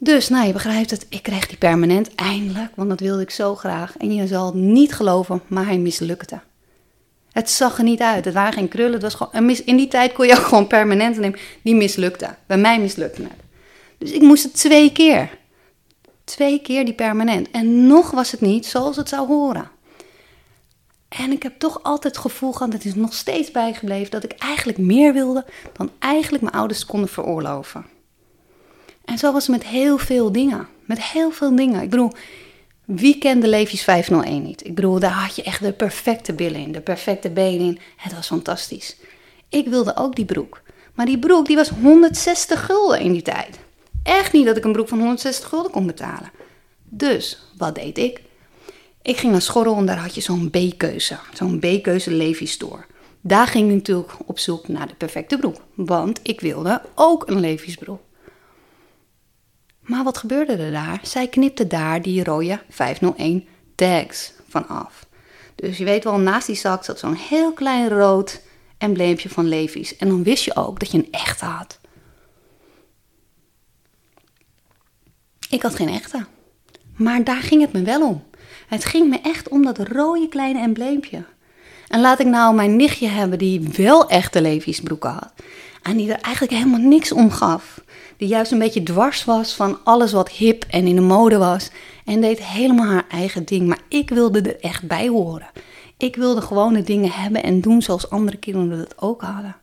Dus, 0.02 0.30
nou, 0.30 0.48
je 0.48 0.54
begrijpt 0.54 0.92
het, 0.92 1.06
ik 1.10 1.24
kreeg 1.24 1.48
die 1.48 1.58
permanent 1.58 2.16
eindelijk, 2.16 2.72
want 2.76 2.90
dat 2.90 3.00
wilde 3.00 3.22
ik 3.22 3.30
zo 3.30 3.56
graag. 3.56 3.98
En 3.98 4.14
je 4.14 4.28
zal 4.28 4.46
het 4.46 4.56
niet 4.56 4.94
geloven, 4.94 5.42
maar 5.48 5.66
hij 5.66 5.78
mislukte. 5.78 6.40
Het 7.32 7.50
zag 7.50 7.78
er 7.78 7.84
niet 7.84 8.02
uit, 8.02 8.26
het 8.26 8.34
waren 8.34 8.54
geen 8.54 8.68
krullen, 8.68 8.94
het 8.94 9.02
was 9.02 9.14
gewoon... 9.14 9.50
In 9.50 9.78
die 9.78 9.88
tijd 9.88 10.14
kon 10.14 10.28
je 10.28 10.38
ook 10.38 10.46
gewoon 10.46 10.68
permanent 10.68 11.18
nemen, 11.18 11.40
die 11.62 11.76
mislukte. 11.76 12.36
Bij 12.46 12.58
mij 12.58 12.80
mislukte 12.80 13.22
het. 13.22 13.32
Dus 13.98 14.12
ik 14.12 14.22
moest 14.22 14.44
het 14.44 14.54
twee 14.54 14.92
keer. 14.92 15.38
Twee 16.24 16.62
keer 16.62 16.86
die 16.86 16.94
permanent. 16.94 17.52
En 17.52 17.88
nog 17.88 18.12
was 18.12 18.32
het 18.32 18.42
niet 18.42 18.66
zoals 18.66 18.96
het 18.96 19.10
zou 19.10 19.28
horen. 19.28 19.70
En 21.10 21.32
ik 21.32 21.44
heb 21.44 21.60
toch 21.60 21.84
altijd 21.84 22.16
het 22.16 22.24
gevoel 22.24 22.52
gehad, 22.52 22.74
het 22.74 22.86
is 22.86 22.96
nog 22.96 23.14
steeds 23.14 23.52
bijgebleven, 23.52 24.12
dat 24.12 24.24
ik 24.24 24.32
eigenlijk 24.32 24.78
meer 24.78 25.14
wilde 25.14 25.46
dan 25.74 25.92
eigenlijk 26.00 26.44
mijn 26.44 26.56
ouders 26.56 26.86
konden 26.86 27.10
veroorloven. 27.10 27.86
En 29.10 29.18
zo 29.18 29.32
was 29.32 29.48
het 29.48 29.56
met 29.56 29.68
heel 29.68 29.98
veel 29.98 30.32
dingen. 30.32 30.68
Met 30.86 31.04
heel 31.04 31.32
veel 31.32 31.56
dingen. 31.56 31.82
Ik 31.82 31.90
bedoel, 31.90 32.12
wie 32.86 33.18
kende 33.18 33.48
Levi's 33.48 33.84
501 33.84 34.44
niet? 34.44 34.66
Ik 34.66 34.76
bedoel, 34.76 35.00
daar 35.00 35.12
had 35.12 35.36
je 35.36 35.44
echt 35.44 35.64
de 35.64 35.74
perfecte 35.74 36.34
billen 36.34 36.60
in, 36.60 36.72
de 36.72 36.82
perfecte 36.82 37.30
benen 37.30 37.66
in. 37.66 37.80
Het 37.98 38.14
was 38.14 38.28
fantastisch. 38.28 38.96
Ik 39.50 39.68
wilde 39.68 39.96
ook 39.96 40.16
die 40.16 40.26
broek. 40.26 40.62
Maar 40.94 41.06
die 41.06 41.20
broek 41.20 41.46
die 41.46 41.56
was 41.56 41.70
160 41.70 42.66
gulden 42.66 43.00
in 43.00 43.12
die 43.12 43.22
tijd. 43.22 43.60
Echt 44.04 44.34
niet 44.34 44.46
dat 44.46 44.58
ik 44.58 44.64
een 44.64 44.72
broek 44.72 44.88
van 44.88 44.98
160 44.98 45.50
gulden 45.50 45.72
kon 45.72 45.86
betalen. 45.86 46.32
Dus, 46.84 47.40
wat 47.58 47.76
deed 47.76 47.98
ik? 47.98 48.22
Ik 49.02 49.18
ging 49.18 49.32
naar 49.32 49.42
Schorrel 49.42 49.78
en 49.78 49.86
daar 49.86 49.98
had 49.98 50.16
je 50.16 50.22
zo'n 50.22 50.50
B-keuze. 50.50 51.18
Zo'n 51.34 51.60
B-keuze 51.60 52.12
Levi's 52.12 52.52
store. 52.52 52.86
Daar 53.22 53.48
ging 53.48 53.70
ik 53.70 53.76
natuurlijk 53.76 54.14
op 54.26 54.40
zoek 54.40 54.68
naar 54.68 54.88
de 54.88 54.96
perfecte 54.96 55.38
broek. 55.38 55.56
Want 55.74 56.20
ik 56.24 56.42
wilde 56.42 56.82
ook 56.96 57.28
een 57.28 57.40
Levi's 57.40 57.76
broek. 57.76 58.02
Maar 59.90 60.04
wat 60.04 60.18
gebeurde 60.18 60.56
er 60.56 60.72
daar? 60.72 61.00
Zij 61.04 61.28
knipte 61.28 61.68
daar 61.68 62.02
die 62.02 62.24
rode 62.24 62.60
501 62.70 63.48
tags 63.76 64.34
van 64.48 64.68
af. 64.68 65.06
Dus 65.56 65.78
je 65.78 65.84
weet 65.84 66.04
wel, 66.04 66.18
naast 66.18 66.48
die 66.48 66.56
zak 66.56 66.84
zat 66.84 67.00
zo'n 67.00 67.14
heel 67.14 67.54
klein 67.54 67.90
rood 67.90 68.42
embleempje 68.78 69.30
van 69.30 69.48
Levi's. 69.48 69.98
En 69.98 70.08
dan 70.08 70.24
wist 70.24 70.44
je 70.44 70.56
ook 70.56 70.80
dat 70.80 70.92
je 70.92 70.98
een 70.98 71.12
echte 71.12 71.46
had. 71.46 71.80
Ik 75.50 75.62
had 75.62 75.76
geen 75.76 75.90
echte. 75.90 76.26
Maar 76.96 77.24
daar 77.24 77.42
ging 77.42 77.62
het 77.62 77.74
me 77.74 77.82
wel 77.82 78.08
om. 78.08 78.24
Het 78.68 78.86
ging 78.86 79.10
me 79.10 79.20
echt 79.22 79.50
om 79.50 79.64
dat 79.64 79.78
rode 79.78 80.28
kleine 80.28 80.62
embleempje. 80.62 81.26
En 81.88 82.02
laat 82.02 82.20
ik 82.20 82.28
nou 82.28 82.56
mijn 82.56 82.76
nichtje 82.76 83.08
hebben 83.08 83.38
die 83.38 83.70
wel 83.78 84.10
echte 84.10 84.42
levensbroeken 84.42 85.10
had. 85.10 85.34
En 85.82 85.98
die 85.98 86.14
er 86.14 86.22
eigenlijk 86.22 86.54
helemaal 86.54 86.80
niks 86.80 87.12
om 87.12 87.32
gaf. 87.32 87.82
Die 88.20 88.28
juist 88.28 88.52
een 88.52 88.60
beetje 88.60 88.84
dwars 88.84 89.26
was 89.26 89.54
van 89.54 89.80
alles 89.84 90.12
wat 90.12 90.30
hip 90.30 90.66
en 90.70 90.88
in 90.88 90.96
de 90.96 91.02
mode 91.02 91.38
was. 91.38 91.70
En 92.06 92.22
deed 92.22 92.44
helemaal 92.44 92.86
haar 92.86 93.06
eigen 93.10 93.46
ding. 93.46 93.68
Maar 93.68 93.80
ik 93.88 94.10
wilde 94.10 94.42
er 94.42 94.60
echt 94.60 94.88
bij 94.88 95.08
horen. 95.08 95.48
Ik 95.98 96.16
wilde 96.16 96.42
gewone 96.42 96.82
dingen 96.82 97.12
hebben 97.12 97.44
en 97.44 97.62
doen 97.62 97.82
zoals 97.82 98.10
andere 98.10 98.38
kinderen 98.38 98.78
dat 98.78 99.02
ook 99.02 99.22
hadden. 99.22 99.56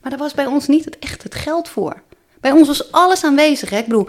Maar 0.00 0.10
daar 0.10 0.18
was 0.18 0.34
bij 0.34 0.46
ons 0.46 0.66
niet 0.66 0.98
echt 0.98 1.22
het 1.22 1.34
geld 1.34 1.68
voor. 1.68 2.02
Bij 2.40 2.52
ons 2.52 2.66
was 2.66 2.92
alles 2.92 3.24
aanwezig. 3.24 3.70
Hè? 3.70 3.78
Ik 3.78 3.84
bedoel, 3.84 4.08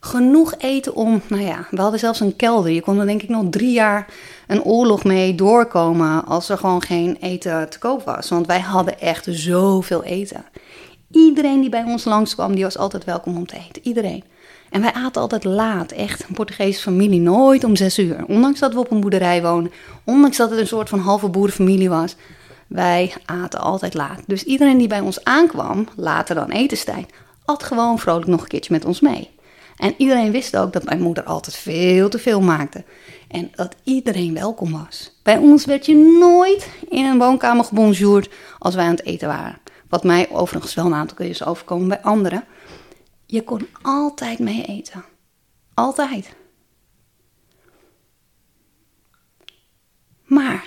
genoeg 0.00 0.54
eten 0.58 0.94
om, 0.94 1.22
nou 1.28 1.42
ja, 1.42 1.66
we 1.70 1.80
hadden 1.80 2.00
zelfs 2.00 2.20
een 2.20 2.36
kelder. 2.36 2.72
Je 2.72 2.80
kon 2.80 3.00
er 3.00 3.06
denk 3.06 3.22
ik 3.22 3.28
nog 3.28 3.44
drie 3.50 3.72
jaar 3.72 4.06
een 4.46 4.62
oorlog 4.62 5.04
mee 5.04 5.34
doorkomen 5.34 6.24
als 6.24 6.48
er 6.48 6.58
gewoon 6.58 6.82
geen 6.82 7.16
eten 7.20 7.68
te 7.68 7.78
koop 7.78 8.04
was. 8.04 8.28
Want 8.28 8.46
wij 8.46 8.60
hadden 8.60 9.00
echt 9.00 9.26
zoveel 9.30 10.04
eten. 10.04 10.44
Iedereen 11.12 11.60
die 11.60 11.70
bij 11.70 11.84
ons 11.84 12.04
langskwam, 12.04 12.54
die 12.54 12.64
was 12.64 12.78
altijd 12.78 13.04
welkom 13.04 13.36
om 13.36 13.46
te 13.46 13.56
eten. 13.56 13.86
Iedereen. 13.86 14.24
En 14.70 14.80
wij 14.80 14.92
aten 14.92 15.22
altijd 15.22 15.44
laat. 15.44 15.92
Echt 15.92 16.24
een 16.28 16.34
Portugese 16.34 16.80
familie. 16.80 17.20
Nooit 17.20 17.64
om 17.64 17.76
zes 17.76 17.98
uur. 17.98 18.24
Ondanks 18.26 18.60
dat 18.60 18.72
we 18.72 18.78
op 18.78 18.90
een 18.90 19.00
boerderij 19.00 19.42
woonden. 19.42 19.72
Ondanks 20.04 20.36
dat 20.36 20.50
het 20.50 20.58
een 20.58 20.66
soort 20.66 20.88
van 20.88 20.98
halve 20.98 21.28
boerenfamilie 21.28 21.88
was. 21.88 22.16
Wij 22.66 23.14
aten 23.24 23.60
altijd 23.60 23.94
laat. 23.94 24.20
Dus 24.26 24.44
iedereen 24.44 24.78
die 24.78 24.88
bij 24.88 25.00
ons 25.00 25.24
aankwam, 25.24 25.88
later 25.96 26.34
dan 26.34 26.50
etenstijd, 26.50 27.12
at 27.44 27.62
gewoon 27.62 27.98
vrolijk 27.98 28.26
nog 28.26 28.42
een 28.42 28.48
keertje 28.48 28.72
met 28.72 28.84
ons 28.84 29.00
mee. 29.00 29.30
En 29.76 29.94
iedereen 29.96 30.32
wist 30.32 30.56
ook 30.56 30.72
dat 30.72 30.84
mijn 30.84 31.00
moeder 31.00 31.24
altijd 31.24 31.56
veel 31.56 32.08
te 32.08 32.18
veel 32.18 32.40
maakte. 32.40 32.84
En 33.28 33.50
dat 33.54 33.74
iedereen 33.84 34.34
welkom 34.34 34.72
was. 34.72 35.18
Bij 35.22 35.36
ons 35.36 35.64
werd 35.64 35.86
je 35.86 36.16
nooit 36.20 36.68
in 36.88 37.04
een 37.04 37.18
woonkamer 37.18 37.64
gebonjourd 37.64 38.28
als 38.58 38.74
wij 38.74 38.84
aan 38.84 38.90
het 38.90 39.04
eten 39.04 39.28
waren. 39.28 39.58
Wat 39.92 40.04
mij 40.04 40.30
overigens 40.30 40.74
wel 40.74 40.86
een 40.86 40.94
aantal 40.94 41.16
keer 41.16 41.28
is 41.28 41.44
overkomen 41.44 41.88
bij 41.88 42.00
anderen. 42.00 42.44
Je 43.26 43.42
kon 43.44 43.68
altijd 43.82 44.38
mee 44.38 44.64
eten. 44.64 45.04
Altijd. 45.74 46.34
Maar 50.24 50.66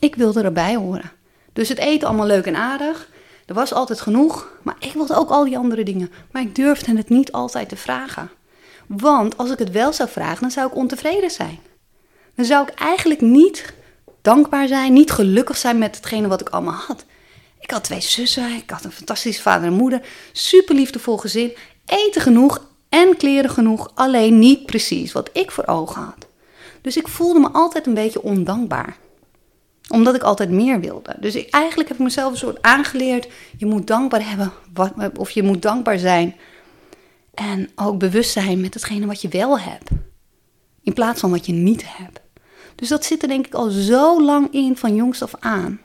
ik 0.00 0.14
wilde 0.14 0.42
erbij 0.42 0.76
horen. 0.76 1.12
Dus 1.52 1.68
het 1.68 1.78
eten 1.78 2.08
allemaal 2.08 2.26
leuk 2.26 2.46
en 2.46 2.56
aardig. 2.56 3.10
Er 3.46 3.54
was 3.54 3.72
altijd 3.72 4.00
genoeg, 4.00 4.48
maar 4.62 4.76
ik 4.78 4.92
wilde 4.92 5.14
ook 5.14 5.30
al 5.30 5.44
die 5.44 5.58
andere 5.58 5.82
dingen. 5.82 6.10
Maar 6.30 6.42
ik 6.42 6.54
durfde 6.54 6.96
het 6.96 7.08
niet 7.08 7.32
altijd 7.32 7.68
te 7.68 7.76
vragen. 7.76 8.30
Want 8.86 9.36
als 9.36 9.50
ik 9.50 9.58
het 9.58 9.70
wel 9.70 9.92
zou 9.92 10.08
vragen, 10.08 10.40
dan 10.40 10.50
zou 10.50 10.68
ik 10.68 10.76
ontevreden 10.76 11.30
zijn. 11.30 11.58
Dan 12.34 12.44
zou 12.44 12.68
ik 12.68 12.74
eigenlijk 12.74 13.20
niet 13.20 13.74
dankbaar 14.22 14.66
zijn, 14.66 14.92
niet 14.92 15.10
gelukkig 15.10 15.56
zijn 15.56 15.78
met 15.78 15.96
hetgene 15.96 16.28
wat 16.28 16.40
ik 16.40 16.48
allemaal 16.48 16.80
had. 16.86 17.04
Ik 17.60 17.70
had 17.70 17.84
twee 17.84 18.00
zussen, 18.00 18.52
ik 18.52 18.70
had 18.70 18.84
een 18.84 18.92
fantastische 18.92 19.42
vader 19.42 19.66
en 19.66 19.72
moeder, 19.72 20.02
super 20.32 20.74
liefdevol 20.74 21.16
gezin, 21.16 21.52
eten 21.86 22.22
genoeg 22.22 22.66
en 22.88 23.16
kleren 23.16 23.50
genoeg, 23.50 23.90
alleen 23.94 24.38
niet 24.38 24.66
precies 24.66 25.12
wat 25.12 25.30
ik 25.32 25.50
voor 25.50 25.66
ogen 25.66 26.02
had. 26.02 26.26
Dus 26.80 26.96
ik 26.96 27.08
voelde 27.08 27.40
me 27.40 27.48
altijd 27.48 27.86
een 27.86 27.94
beetje 27.94 28.22
ondankbaar 28.22 28.96
omdat 29.88 30.14
ik 30.14 30.22
altijd 30.22 30.50
meer 30.50 30.80
wilde. 30.80 31.16
Dus 31.20 31.34
eigenlijk 31.48 31.88
heb 31.88 31.98
ik 31.98 32.04
mezelf 32.04 32.30
een 32.30 32.38
soort 32.38 32.62
aangeleerd. 32.62 33.28
Je 33.56 33.66
moet 33.66 33.86
dankbaar 33.86 34.28
hebben. 34.28 34.52
Wat, 34.74 34.92
of 35.16 35.30
je 35.30 35.42
moet 35.42 35.62
dankbaar 35.62 35.98
zijn. 35.98 36.36
En 37.34 37.70
ook 37.74 37.98
bewust 37.98 38.30
zijn 38.30 38.60
met 38.60 38.74
hetgene 38.74 39.06
wat 39.06 39.22
je 39.22 39.28
wel 39.28 39.58
hebt. 39.58 39.90
In 40.82 40.92
plaats 40.92 41.20
van 41.20 41.30
wat 41.30 41.46
je 41.46 41.52
niet 41.52 41.84
hebt. 41.86 42.20
Dus 42.74 42.88
dat 42.88 43.04
zit 43.04 43.22
er 43.22 43.28
denk 43.28 43.46
ik 43.46 43.54
al 43.54 43.70
zo 43.70 44.22
lang 44.22 44.52
in 44.52 44.76
van 44.76 44.94
jongs 44.94 45.22
af 45.22 45.34
aan. 45.38 45.80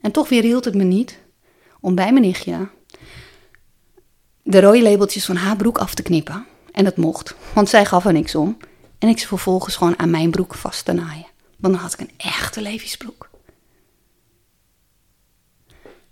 En 0.00 0.12
toch 0.12 0.28
weer 0.28 0.42
hield 0.42 0.64
het 0.64 0.74
me 0.74 0.84
niet 0.84 1.18
om 1.80 1.94
bij 1.94 2.12
mijn 2.12 2.24
nichtje 2.24 2.68
de 4.42 4.60
rode 4.60 4.82
labeltjes 4.82 5.24
van 5.24 5.36
haar 5.36 5.56
broek 5.56 5.78
af 5.78 5.94
te 5.94 6.02
knippen. 6.02 6.46
En 6.72 6.84
dat 6.84 6.96
mocht, 6.96 7.34
want 7.54 7.68
zij 7.68 7.84
gaf 7.84 8.04
er 8.04 8.12
niks 8.12 8.34
om. 8.34 8.56
En 8.98 9.08
ik 9.08 9.18
ze 9.18 9.26
vervolgens 9.26 9.76
gewoon 9.76 9.98
aan 9.98 10.10
mijn 10.10 10.30
broek 10.30 10.54
vast 10.54 10.84
te 10.84 10.92
naaien. 10.92 11.26
Want 11.58 11.74
dan 11.74 11.82
had 11.82 11.92
ik 11.92 12.00
een 12.00 12.10
echte 12.16 12.62
levensbroek. 12.62 13.28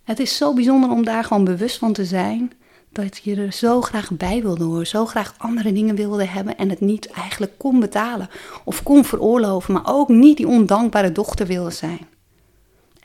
Het 0.04 0.18
is 0.18 0.36
zo 0.36 0.54
bijzonder 0.54 0.90
om 0.90 1.04
daar 1.04 1.24
gewoon 1.24 1.44
bewust 1.44 1.78
van 1.78 1.92
te 1.92 2.04
zijn. 2.04 2.52
Dat 2.92 3.20
je 3.22 3.36
er 3.36 3.52
zo 3.52 3.80
graag 3.80 4.10
bij 4.10 4.42
wilde 4.42 4.64
horen. 4.64 4.86
Zo 4.86 5.06
graag 5.06 5.34
andere 5.38 5.72
dingen 5.72 5.94
wilde 5.94 6.24
hebben. 6.24 6.56
En 6.56 6.70
het 6.70 6.80
niet 6.80 7.10
eigenlijk 7.10 7.52
kon 7.58 7.80
betalen. 7.80 8.28
Of 8.64 8.82
kon 8.82 9.04
veroorloven. 9.04 9.72
Maar 9.72 9.86
ook 9.86 10.08
niet 10.08 10.36
die 10.36 10.48
ondankbare 10.48 11.12
dochter 11.12 11.46
wilde 11.46 11.70
zijn. 11.70 12.06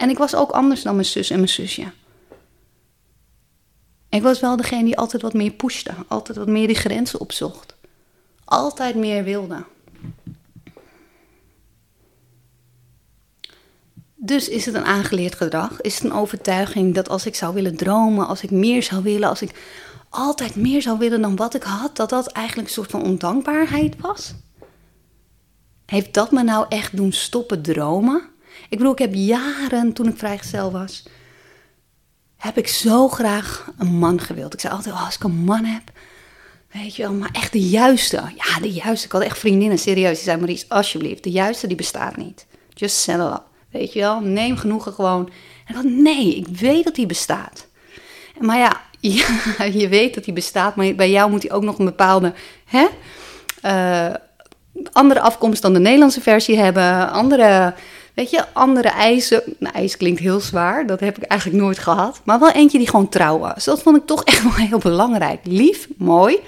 En 0.04 0.10
ik 0.10 0.18
was 0.18 0.36
ook 0.36 0.52
anders 0.52 0.82
dan 0.82 0.96
mijn 0.96 1.08
zus 1.08 1.30
en 1.30 1.36
mijn 1.36 1.50
zusje. 1.50 1.92
Ik 4.10 4.22
was 4.22 4.40
wel 4.40 4.56
degene 4.56 4.84
die 4.84 4.98
altijd 4.98 5.22
wat 5.22 5.34
meer 5.34 5.52
pushte. 5.52 5.94
Altijd 6.08 6.38
wat 6.38 6.48
meer 6.48 6.68
die 6.68 6.76
grenzen 6.76 7.20
opzocht. 7.20 7.76
Altijd 8.44 8.96
meer 8.96 9.24
wilde. 9.24 9.64
Dus 14.16 14.50
is 14.50 14.66
het 14.66 14.76
een 14.76 14.86
aangeleerd 14.86 15.36
gedrag? 15.36 15.82
Is 15.82 15.96
het 15.96 16.04
een 16.04 16.18
overtuiging 16.18 16.96
dat 16.96 17.10
als 17.10 17.26
ik 17.26 17.36
zou 17.36 17.54
willen 17.54 17.76
dromen, 17.76 18.28
als 18.28 18.44
ik 18.44 18.52
meer 18.52 18.84
zou 18.84 19.04
willen, 19.04 19.30
als 19.30 19.42
ik 19.42 19.62
altijd 20.10 20.56
meer 20.56 20.82
zou 20.82 20.98
willen 20.98 21.22
dan 21.22 21.36
wat 21.36 21.54
ik 21.54 21.64
had, 21.64 21.96
dat 21.96 22.10
dat 22.10 22.28
eigenlijk 22.28 22.68
een 22.68 22.74
soort 22.74 22.92
van 22.92 23.04
ondankbaarheid 23.04 24.02
was? 24.02 24.34
Heeft 25.86 26.14
dat 26.14 26.32
me 26.32 26.44
nou 26.44 26.66
echt 26.70 26.98
doen 26.98 27.12
stoppen 27.12 27.62
dromen? 27.62 28.32
Ik 28.70 28.78
bedoel, 28.78 28.92
ik 28.92 29.00
heb 29.00 29.14
jaren 29.14 29.94
toen 29.94 30.08
ik 30.08 30.18
vrijgezel 30.18 30.72
was, 30.72 31.04
heb 32.38 32.58
ik 32.58 32.68
zo 32.68 33.08
graag 33.08 33.72
een 33.78 33.96
man 33.96 34.20
gewild. 34.20 34.54
Ik 34.54 34.60
zei 34.60 34.74
altijd, 34.74 34.96
oh, 34.96 35.06
als 35.06 35.16
ik 35.16 35.24
een 35.24 35.44
man 35.44 35.66
heb, 35.66 35.92
weet 36.72 36.96
je 36.96 37.02
wel, 37.02 37.14
maar 37.14 37.30
echt 37.32 37.52
de 37.52 37.70
juiste. 37.70 38.16
Ja, 38.16 38.60
de 38.60 38.72
juiste. 38.72 39.06
Ik 39.06 39.12
had 39.12 39.22
echt 39.22 39.40
vriendinnen, 39.40 39.80
serieus. 39.80 40.16
Die 40.16 40.24
zei, 40.24 40.40
Maries, 40.40 40.70
alsjeblieft, 40.70 41.24
de 41.24 41.32
juiste 41.32 41.68
die 41.68 41.76
bestaat 41.76 42.18
niet. 42.18 42.46
Just 42.74 42.96
settle 42.96 43.32
up. 43.32 43.44
Weet 43.70 43.94
je 43.94 44.00
wel, 44.00 44.20
neem 44.20 44.58
genoegen 44.58 44.94
gewoon. 44.94 45.30
En 45.66 45.74
dan, 45.74 46.02
nee, 46.02 46.36
ik 46.36 46.48
weet 46.48 46.84
dat 46.84 46.96
die 46.96 47.06
bestaat. 47.06 47.68
Maar 48.40 48.58
ja, 48.58 48.82
je 49.80 49.88
weet 49.90 50.14
dat 50.14 50.24
die 50.24 50.34
bestaat, 50.34 50.76
maar 50.76 50.96
bij 50.96 51.10
jou 51.10 51.30
moet 51.30 51.44
hij 51.44 51.52
ook 51.52 51.64
nog 51.64 51.80
een 51.80 51.86
bepaalde 51.86 52.34
hè, 52.66 52.88
uh, 53.66 54.16
andere 54.92 55.20
afkomst 55.20 55.62
dan 55.62 55.74
de 55.74 55.80
Nederlandse 55.80 56.22
versie 56.22 56.58
hebben. 56.58 57.12
Andere, 57.12 57.74
weet 58.14 58.30
je, 58.30 58.54
andere 58.54 58.88
eisen. 58.88 59.44
Nou, 59.60 59.74
ijs 59.76 59.98
klinkt 59.98 60.20
heel 60.20 60.40
zwaar, 60.40 60.86
dat 60.88 61.00
heb 61.00 61.18
ik 61.18 61.24
eigenlijk 61.24 61.62
nooit 61.62 61.80
gehad. 61.80 62.22
Maar 62.24 62.40
wel 62.40 62.52
eentje 62.52 62.78
die 62.78 62.90
gewoon 62.90 63.10
trouw 63.10 63.40
was. 63.40 63.64
Dat 63.64 63.82
vond 63.82 63.98
ik 63.98 64.06
toch 64.06 64.24
echt 64.24 64.44
wel 64.44 64.54
heel 64.54 64.78
belangrijk. 64.78 65.40
Lief, 65.44 65.88
mooi, 65.98 66.40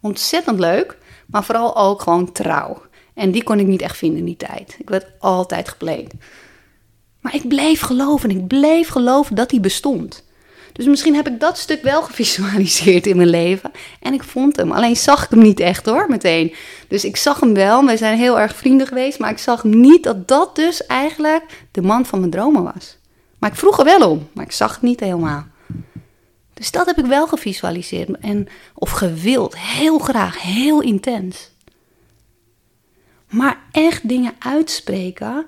ontzettend 0.00 0.58
leuk, 0.58 0.98
maar 1.26 1.44
vooral 1.44 1.76
ook 1.76 2.02
gewoon 2.02 2.32
trouw. 2.32 2.82
En 3.14 3.30
die 3.30 3.42
kon 3.42 3.58
ik 3.58 3.66
niet 3.66 3.82
echt 3.82 3.96
vinden 3.96 4.18
in 4.18 4.24
die 4.24 4.36
tijd. 4.36 4.76
Ik 4.78 4.90
werd 4.90 5.06
altijd 5.18 5.68
gepleed. 5.68 6.12
Maar 7.20 7.34
ik 7.34 7.48
bleef 7.48 7.80
geloven 7.80 8.30
ik 8.30 8.46
bleef 8.46 8.88
geloven 8.88 9.34
dat 9.34 9.50
hij 9.50 9.60
bestond. 9.60 10.24
Dus 10.74 10.86
misschien 10.86 11.14
heb 11.14 11.28
ik 11.28 11.40
dat 11.40 11.58
stuk 11.58 11.82
wel 11.82 12.02
gevisualiseerd 12.02 13.06
in 13.06 13.16
mijn 13.16 13.28
leven. 13.28 13.70
En 14.00 14.12
ik 14.12 14.24
vond 14.24 14.56
hem. 14.56 14.72
Alleen 14.72 14.96
zag 14.96 15.24
ik 15.24 15.30
hem 15.30 15.38
niet 15.38 15.60
echt 15.60 15.86
hoor, 15.86 16.06
meteen. 16.08 16.54
Dus 16.88 17.04
ik 17.04 17.16
zag 17.16 17.40
hem 17.40 17.54
wel. 17.54 17.84
Wij 17.84 17.96
zijn 17.96 18.18
heel 18.18 18.40
erg 18.40 18.56
vrienden 18.56 18.86
geweest. 18.86 19.18
Maar 19.18 19.30
ik 19.30 19.38
zag 19.38 19.64
niet 19.64 20.02
dat 20.02 20.28
dat 20.28 20.56
dus 20.56 20.86
eigenlijk 20.86 21.66
de 21.70 21.82
man 21.82 22.06
van 22.06 22.18
mijn 22.18 22.30
dromen 22.30 22.62
was. 22.62 22.96
Maar 23.38 23.50
ik 23.50 23.56
vroeg 23.56 23.78
er 23.78 23.84
wel 23.84 24.10
om. 24.10 24.28
Maar 24.32 24.44
ik 24.44 24.52
zag 24.52 24.72
het 24.72 24.82
niet 24.82 25.00
helemaal. 25.00 25.46
Dus 26.54 26.70
dat 26.70 26.86
heb 26.86 26.98
ik 26.98 27.06
wel 27.06 27.26
gevisualiseerd. 27.26 28.18
En, 28.18 28.48
of 28.74 28.90
gewild. 28.90 29.58
Heel 29.58 29.98
graag. 29.98 30.42
Heel 30.42 30.80
intens. 30.80 31.50
Maar 33.30 33.58
echt 33.72 34.08
dingen 34.08 34.32
uitspreken 34.38 35.46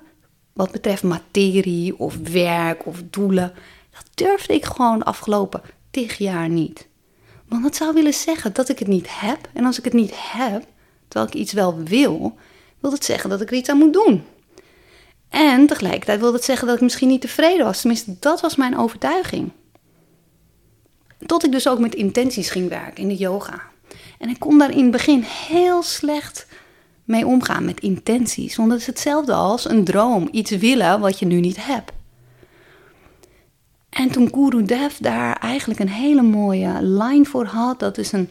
wat 0.53 0.71
betreft 0.71 1.03
materie 1.03 1.99
of 1.99 2.17
werk 2.17 2.85
of 2.85 3.01
doelen, 3.09 3.53
dat 4.03 4.27
durfde 4.27 4.53
ik 4.53 4.65
gewoon 4.65 4.99
de 4.99 5.05
afgelopen 5.05 5.61
tig 5.91 6.17
jaar 6.17 6.49
niet. 6.49 6.87
Want 7.47 7.63
dat 7.63 7.75
zou 7.75 7.93
willen 7.93 8.13
zeggen 8.13 8.53
dat 8.53 8.69
ik 8.69 8.79
het 8.79 8.87
niet 8.87 9.07
heb. 9.09 9.49
En 9.53 9.65
als 9.65 9.77
ik 9.77 9.83
het 9.83 9.93
niet 9.93 10.13
heb, 10.15 10.63
terwijl 11.07 11.31
ik 11.31 11.39
iets 11.39 11.53
wel 11.53 11.77
wil, 11.83 12.37
wil 12.79 12.91
het 12.91 13.05
zeggen 13.05 13.29
dat 13.29 13.41
ik 13.41 13.49
er 13.49 13.57
iets 13.57 13.69
aan 13.69 13.77
moet 13.77 13.93
doen. 13.93 14.23
En 15.29 15.67
tegelijkertijd 15.67 16.19
wil 16.19 16.33
het 16.33 16.43
zeggen 16.43 16.67
dat 16.67 16.75
ik 16.75 16.81
misschien 16.81 17.07
niet 17.07 17.21
tevreden 17.21 17.65
was. 17.65 17.79
Tenminste, 17.79 18.15
dat 18.19 18.41
was 18.41 18.55
mijn 18.55 18.77
overtuiging. 18.77 19.51
Tot 21.25 21.45
ik 21.45 21.51
dus 21.51 21.67
ook 21.67 21.79
met 21.79 21.95
intenties 21.95 22.49
ging 22.49 22.69
werken 22.69 23.03
in 23.03 23.07
de 23.07 23.15
yoga. 23.15 23.61
En 24.19 24.29
ik 24.29 24.39
kon 24.39 24.57
daar 24.57 24.71
in 24.71 24.81
het 24.81 24.91
begin 24.91 25.21
heel 25.21 25.83
slecht 25.83 26.47
mee 27.03 27.25
omgaan 27.25 27.65
met 27.65 27.79
intenties. 27.79 28.55
Want 28.55 28.69
dat 28.69 28.79
is 28.79 28.85
hetzelfde 28.85 29.33
als 29.33 29.69
een 29.69 29.83
droom, 29.83 30.27
iets 30.31 30.51
willen 30.51 30.99
wat 30.99 31.19
je 31.19 31.25
nu 31.25 31.39
niet 31.39 31.65
hebt. 31.65 31.91
En 33.97 34.11
toen 34.11 34.29
Guru 34.33 34.63
Dev 34.63 34.97
daar 34.97 35.35
eigenlijk 35.35 35.79
een 35.79 35.89
hele 35.89 36.21
mooie 36.21 36.81
line 36.81 37.25
voor 37.25 37.45
had, 37.45 37.79
dat 37.79 37.97
is 37.97 38.11
een, 38.11 38.29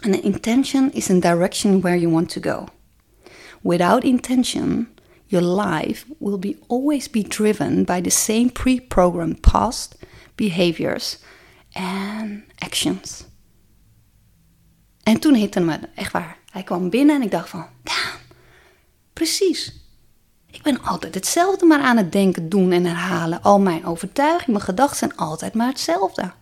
an 0.00 0.22
intention 0.22 0.92
is 0.92 1.10
a 1.10 1.14
direction 1.14 1.80
where 1.80 2.00
you 2.00 2.12
want 2.12 2.28
to 2.28 2.40
go. 2.40 2.64
Without 3.60 4.04
intention, 4.04 4.88
your 5.26 5.60
life 5.62 6.04
will 6.18 6.38
be 6.38 6.58
always 6.66 7.10
be 7.10 7.22
driven 7.22 7.84
by 7.84 8.00
the 8.00 8.10
same 8.10 8.50
pre-programmed 8.50 9.40
past 9.40 9.96
behaviors 10.34 11.18
and 11.72 12.42
actions. 12.58 13.24
En 15.02 15.20
toen 15.20 15.34
hitte 15.34 15.60
me, 15.60 15.78
echt 15.94 16.12
waar. 16.12 16.38
Hij 16.50 16.62
kwam 16.62 16.90
binnen 16.90 17.16
en 17.16 17.22
ik 17.22 17.30
dacht 17.30 17.48
van, 17.48 17.66
precies. 19.12 19.81
Ik 20.52 20.62
ben 20.62 20.82
altijd 20.82 21.14
hetzelfde 21.14 21.66
maar 21.66 21.80
aan 21.80 21.96
het 21.96 22.12
denken, 22.12 22.48
doen 22.48 22.72
en 22.72 22.84
herhalen. 22.84 23.42
Al 23.42 23.60
mijn 23.60 23.86
overtuigingen, 23.86 24.52
mijn 24.52 24.64
gedachten 24.64 24.96
zijn 24.96 25.16
altijd 25.16 25.54
maar 25.54 25.66
hetzelfde. 25.66 26.32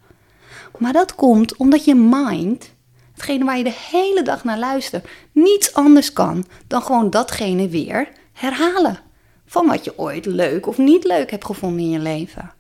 Maar 0.79 0.93
dat 0.93 1.15
komt 1.15 1.57
omdat 1.57 1.85
je 1.85 1.95
mind, 1.95 2.71
hetgene 3.13 3.45
waar 3.45 3.57
je 3.59 3.65
de 3.65 3.77
hele 3.91 4.23
dag 4.23 4.45
naar 4.45 4.59
luistert, 4.59 5.09
niets 5.33 5.75
anders 5.75 6.13
kan 6.13 6.47
dan 6.67 6.83
gewoon 6.83 7.11
datgene 7.11 7.69
weer 7.69 8.09
herhalen. 8.33 8.99
Van 9.47 9.67
wat 9.67 9.85
je 9.85 9.99
ooit 9.99 10.27
leuk 10.27 10.67
of 10.67 10.79
niet 10.79 11.05
leuk 11.05 11.31
hebt 11.31 11.45
gevonden 11.45 11.81
in 11.81 11.91
je 11.91 11.99
leven. 11.99 12.53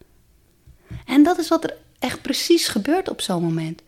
En 1.07 1.23
dat 1.23 1.39
is 1.39 1.49
wat 1.49 1.65
er 1.65 1.77
echt 1.99 2.23
precies 2.23 2.69
gebeurt 2.69 3.09
op 3.09 3.21
zo'n 3.21 3.43
moment. 3.43 3.83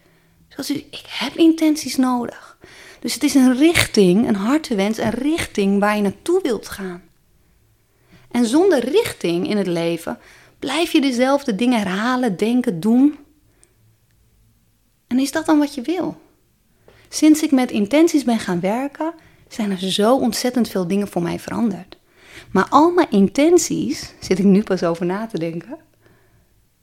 Zoals 0.48 0.70
u, 0.70 0.74
ik 0.74 1.04
heb 1.06 1.36
intenties 1.36 1.96
nodig. 1.96 2.58
Dus 3.00 3.14
het 3.14 3.22
is 3.22 3.34
een 3.34 3.56
richting, 3.56 4.28
een 4.28 4.36
hartewens, 4.36 4.98
een 4.98 5.10
richting 5.10 5.80
waar 5.80 5.96
je 5.96 6.02
naartoe 6.02 6.40
wilt 6.42 6.68
gaan. 6.68 7.02
En 8.32 8.46
zonder 8.46 8.88
richting 8.88 9.48
in 9.48 9.56
het 9.56 9.66
leven 9.66 10.18
blijf 10.58 10.92
je 10.92 11.00
dezelfde 11.00 11.54
dingen 11.54 11.78
herhalen, 11.78 12.36
denken, 12.36 12.80
doen. 12.80 13.18
En 15.06 15.18
is 15.18 15.32
dat 15.32 15.46
dan 15.46 15.58
wat 15.58 15.74
je 15.74 15.82
wil? 15.82 16.20
Sinds 17.08 17.42
ik 17.42 17.50
met 17.50 17.70
intenties 17.70 18.24
ben 18.24 18.38
gaan 18.38 18.60
werken, 18.60 19.14
zijn 19.48 19.70
er 19.70 19.78
zo 19.78 20.16
ontzettend 20.16 20.68
veel 20.68 20.86
dingen 20.86 21.08
voor 21.08 21.22
mij 21.22 21.38
veranderd. 21.38 21.98
Maar 22.50 22.66
al 22.68 22.90
mijn 22.90 23.10
intenties, 23.10 24.14
zit 24.20 24.38
ik 24.38 24.44
nu 24.44 24.62
pas 24.62 24.82
over 24.82 25.06
na 25.06 25.26
te 25.26 25.38
denken. 25.38 25.78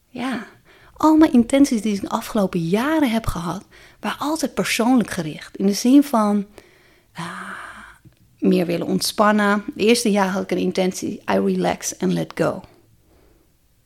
Ja, 0.08 0.48
al 0.94 1.18
mijn 1.18 1.34
intenties 1.34 1.82
die 1.82 1.96
ik 1.96 2.02
de 2.02 2.10
afgelopen 2.10 2.60
jaren 2.60 3.12
heb 3.12 3.26
gehad, 3.26 3.64
waren 4.00 4.20
altijd 4.20 4.54
persoonlijk 4.54 5.10
gericht. 5.10 5.58
In 5.58 5.66
de 5.66 5.74
zin 5.74 6.04
van 6.04 6.46
meer 8.40 8.66
willen 8.66 8.88
ontspannen. 8.88 9.64
Het 9.66 9.86
eerste 9.86 10.12
jaar 10.12 10.28
had 10.28 10.44
ik 10.44 10.52
een 10.52 10.58
intentie: 10.58 11.22
I 11.32 11.40
relax 11.40 12.00
and 12.00 12.14
let 12.14 12.32
go. 12.36 12.62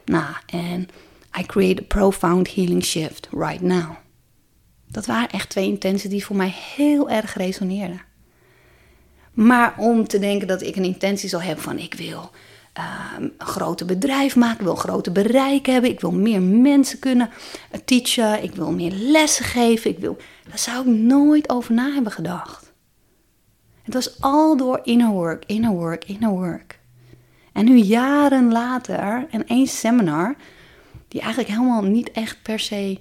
Nou, 0.05 0.35
en 0.45 0.87
I 1.39 1.45
create 1.45 1.81
a 1.81 1.85
profound 1.87 2.53
healing 2.53 2.83
shift 2.83 3.27
right 3.31 3.61
now. 3.61 3.91
Dat 4.87 5.05
waren 5.05 5.29
echt 5.29 5.49
twee 5.49 5.67
intenties 5.67 6.09
die 6.09 6.25
voor 6.25 6.35
mij 6.35 6.53
heel 6.75 7.09
erg 7.09 7.33
resoneerden. 7.33 8.01
Maar 9.33 9.73
om 9.77 10.07
te 10.07 10.19
denken 10.19 10.47
dat 10.47 10.61
ik 10.61 10.75
een 10.75 10.83
intentie 10.83 11.29
zal 11.29 11.41
hebben 11.41 11.63
van 11.63 11.77
ik 11.77 11.93
wil 11.93 12.31
um, 13.19 13.33
een 13.37 13.47
groter 13.47 13.85
bedrijf 13.85 14.35
maken, 14.35 14.57
ik 14.57 14.63
wil 14.63 14.71
een 14.71 14.77
groter 14.77 15.11
bereik 15.11 15.65
hebben, 15.65 15.89
ik 15.89 15.99
wil 15.99 16.11
meer 16.11 16.41
mensen 16.41 16.99
kunnen 16.99 17.29
uh, 17.29 17.79
teachen, 17.85 18.43
ik 18.43 18.55
wil 18.55 18.71
meer 18.71 18.91
lessen 18.91 19.45
geven, 19.45 19.91
ik 19.91 19.99
wil, 19.99 20.17
daar 20.49 20.59
zou 20.59 20.89
ik 20.89 20.97
nooit 20.99 21.49
over 21.49 21.73
na 21.73 21.93
hebben 21.93 22.11
gedacht. 22.11 22.62
Het 23.83 23.93
was 23.93 24.21
al 24.21 24.57
door 24.57 24.79
inner 24.83 25.09
work, 25.09 25.43
inner 25.45 25.71
work, 25.71 26.05
inner 26.05 26.29
work. 26.29 26.79
En 27.53 27.65
nu 27.65 27.77
jaren 27.77 28.51
later, 28.51 29.27
en 29.31 29.47
één 29.47 29.67
seminar, 29.67 30.35
die 31.07 31.21
eigenlijk 31.21 31.51
helemaal 31.51 31.83
niet 31.83 32.11
echt 32.11 32.37
per 32.41 32.59
se 32.59 32.99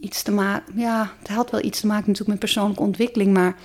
iets 0.00 0.22
te 0.22 0.30
maken, 0.30 0.78
ja, 0.78 1.12
het 1.18 1.28
had 1.28 1.50
wel 1.50 1.64
iets 1.64 1.80
te 1.80 1.86
maken 1.86 2.04
natuurlijk 2.04 2.30
met 2.30 2.38
persoonlijke 2.38 2.82
ontwikkeling, 2.82 3.32
maar 3.32 3.56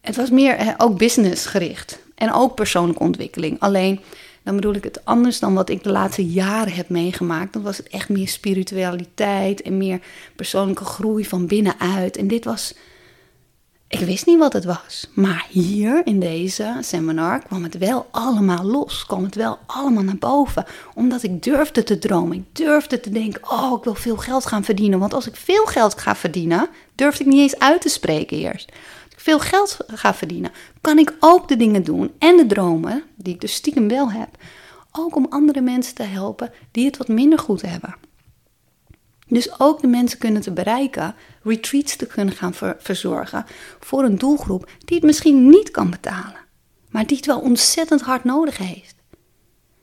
het 0.00 0.16
was 0.16 0.30
meer 0.30 0.74
ook 0.76 0.98
business 0.98 1.46
gericht. 1.46 2.00
En 2.14 2.32
ook 2.32 2.54
persoonlijke 2.54 3.02
ontwikkeling. 3.02 3.60
Alleen, 3.60 4.00
dan 4.42 4.54
bedoel 4.54 4.74
ik 4.74 4.84
het 4.84 5.04
anders 5.04 5.38
dan 5.38 5.54
wat 5.54 5.68
ik 5.68 5.82
de 5.82 5.90
laatste 5.90 6.26
jaren 6.26 6.72
heb 6.72 6.88
meegemaakt. 6.88 7.52
Dan 7.52 7.62
was 7.62 7.76
het 7.76 7.88
echt 7.88 8.08
meer 8.08 8.28
spiritualiteit 8.28 9.62
en 9.62 9.76
meer 9.76 10.00
persoonlijke 10.36 10.84
groei 10.84 11.24
van 11.24 11.46
binnenuit. 11.46 12.16
En 12.16 12.28
dit 12.28 12.44
was. 12.44 12.74
Ik 13.92 14.06
wist 14.06 14.26
niet 14.26 14.38
wat 14.38 14.52
het 14.52 14.64
was. 14.64 15.08
Maar 15.14 15.46
hier 15.50 16.06
in 16.06 16.20
deze 16.20 16.76
seminar 16.80 17.38
kwam 17.38 17.62
het 17.62 17.78
wel 17.78 18.06
allemaal 18.10 18.64
los. 18.64 19.06
Kwam 19.06 19.24
het 19.24 19.34
wel 19.34 19.58
allemaal 19.66 20.02
naar 20.02 20.16
boven. 20.16 20.64
Omdat 20.94 21.22
ik 21.22 21.42
durfde 21.42 21.82
te 21.82 21.98
dromen. 21.98 22.36
Ik 22.36 22.56
durfde 22.56 23.00
te 23.00 23.10
denken: 23.10 23.50
oh, 23.50 23.78
ik 23.78 23.84
wil 23.84 23.94
veel 23.94 24.16
geld 24.16 24.46
gaan 24.46 24.64
verdienen. 24.64 24.98
Want 24.98 25.14
als 25.14 25.26
ik 25.26 25.36
veel 25.36 25.66
geld 25.66 25.98
ga 25.98 26.16
verdienen, 26.16 26.68
durfde 26.94 27.24
ik 27.24 27.30
niet 27.30 27.40
eens 27.40 27.58
uit 27.58 27.80
te 27.80 27.88
spreken 27.88 28.36
eerst 28.36 28.72
veel 29.22 29.38
geld 29.38 29.78
ga 29.86 30.14
verdienen, 30.14 30.52
kan 30.80 30.98
ik 30.98 31.16
ook 31.20 31.48
de 31.48 31.56
dingen 31.56 31.82
doen 31.82 32.12
en 32.18 32.36
de 32.36 32.46
dromen, 32.46 33.02
die 33.14 33.34
ik 33.34 33.40
dus 33.40 33.54
stiekem 33.54 33.88
wel 33.88 34.12
heb, 34.12 34.28
ook 34.92 35.16
om 35.16 35.26
andere 35.30 35.60
mensen 35.60 35.94
te 35.94 36.02
helpen 36.02 36.52
die 36.70 36.86
het 36.86 36.96
wat 36.96 37.08
minder 37.08 37.38
goed 37.38 37.62
hebben. 37.62 37.94
Dus 39.32 39.60
ook 39.60 39.80
de 39.80 39.86
mensen 39.86 40.18
kunnen 40.18 40.42
te 40.42 40.52
bereiken, 40.52 41.14
retreats 41.42 41.96
te 41.96 42.06
kunnen 42.06 42.34
gaan 42.34 42.54
verzorgen 42.78 43.44
voor 43.80 44.04
een 44.04 44.18
doelgroep 44.18 44.70
die 44.84 44.96
het 44.96 45.04
misschien 45.04 45.48
niet 45.48 45.70
kan 45.70 45.90
betalen, 45.90 46.36
maar 46.90 47.06
die 47.06 47.16
het 47.16 47.26
wel 47.26 47.40
ontzettend 47.40 48.00
hard 48.00 48.24
nodig 48.24 48.58
heeft. 48.58 48.94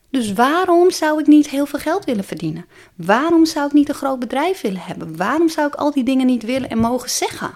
Dus 0.09 0.33
waarom 0.33 0.91
zou 0.91 1.19
ik 1.19 1.27
niet 1.27 1.49
heel 1.49 1.65
veel 1.65 1.79
geld 1.79 2.05
willen 2.05 2.23
verdienen? 2.23 2.65
Waarom 2.95 3.45
zou 3.45 3.65
ik 3.65 3.73
niet 3.73 3.89
een 3.89 3.95
groot 3.95 4.19
bedrijf 4.19 4.61
willen 4.61 4.81
hebben? 4.81 5.17
Waarom 5.17 5.49
zou 5.49 5.67
ik 5.67 5.75
al 5.75 5.91
die 5.91 6.03
dingen 6.03 6.25
niet 6.25 6.43
willen 6.43 6.69
en 6.69 6.77
mogen 6.77 7.09
zeggen? 7.09 7.51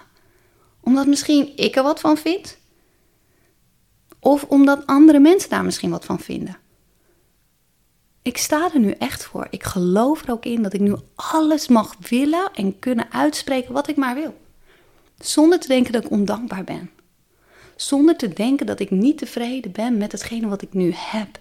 Omdat 0.80 1.06
misschien 1.06 1.52
ik 1.56 1.76
er 1.76 1.82
wat 1.82 2.00
van 2.00 2.16
vind? 2.16 2.58
Of 4.20 4.44
omdat 4.44 4.86
andere 4.86 5.18
mensen 5.18 5.50
daar 5.50 5.64
misschien 5.64 5.90
wat 5.90 6.04
van 6.04 6.20
vinden? 6.20 6.56
Ik 8.24 8.36
sta 8.36 8.70
er 8.74 8.80
nu 8.80 8.90
echt 8.90 9.24
voor. 9.24 9.46
Ik 9.50 9.62
geloof 9.62 10.22
er 10.22 10.30
ook 10.30 10.44
in 10.44 10.62
dat 10.62 10.72
ik 10.72 10.80
nu 10.80 10.94
alles 11.14 11.68
mag 11.68 11.96
willen 12.08 12.50
en 12.54 12.78
kunnen 12.78 13.12
uitspreken 13.12 13.72
wat 13.72 13.88
ik 13.88 13.96
maar 13.96 14.14
wil. 14.14 14.34
Zonder 15.18 15.60
te 15.60 15.68
denken 15.68 15.92
dat 15.92 16.04
ik 16.04 16.10
ondankbaar 16.10 16.64
ben. 16.64 16.90
Zonder 17.76 18.16
te 18.16 18.28
denken 18.28 18.66
dat 18.66 18.80
ik 18.80 18.90
niet 18.90 19.18
tevreden 19.18 19.72
ben 19.72 19.96
met 19.96 20.12
hetgene 20.12 20.48
wat 20.48 20.62
ik 20.62 20.72
nu 20.72 20.92
heb. 20.94 21.38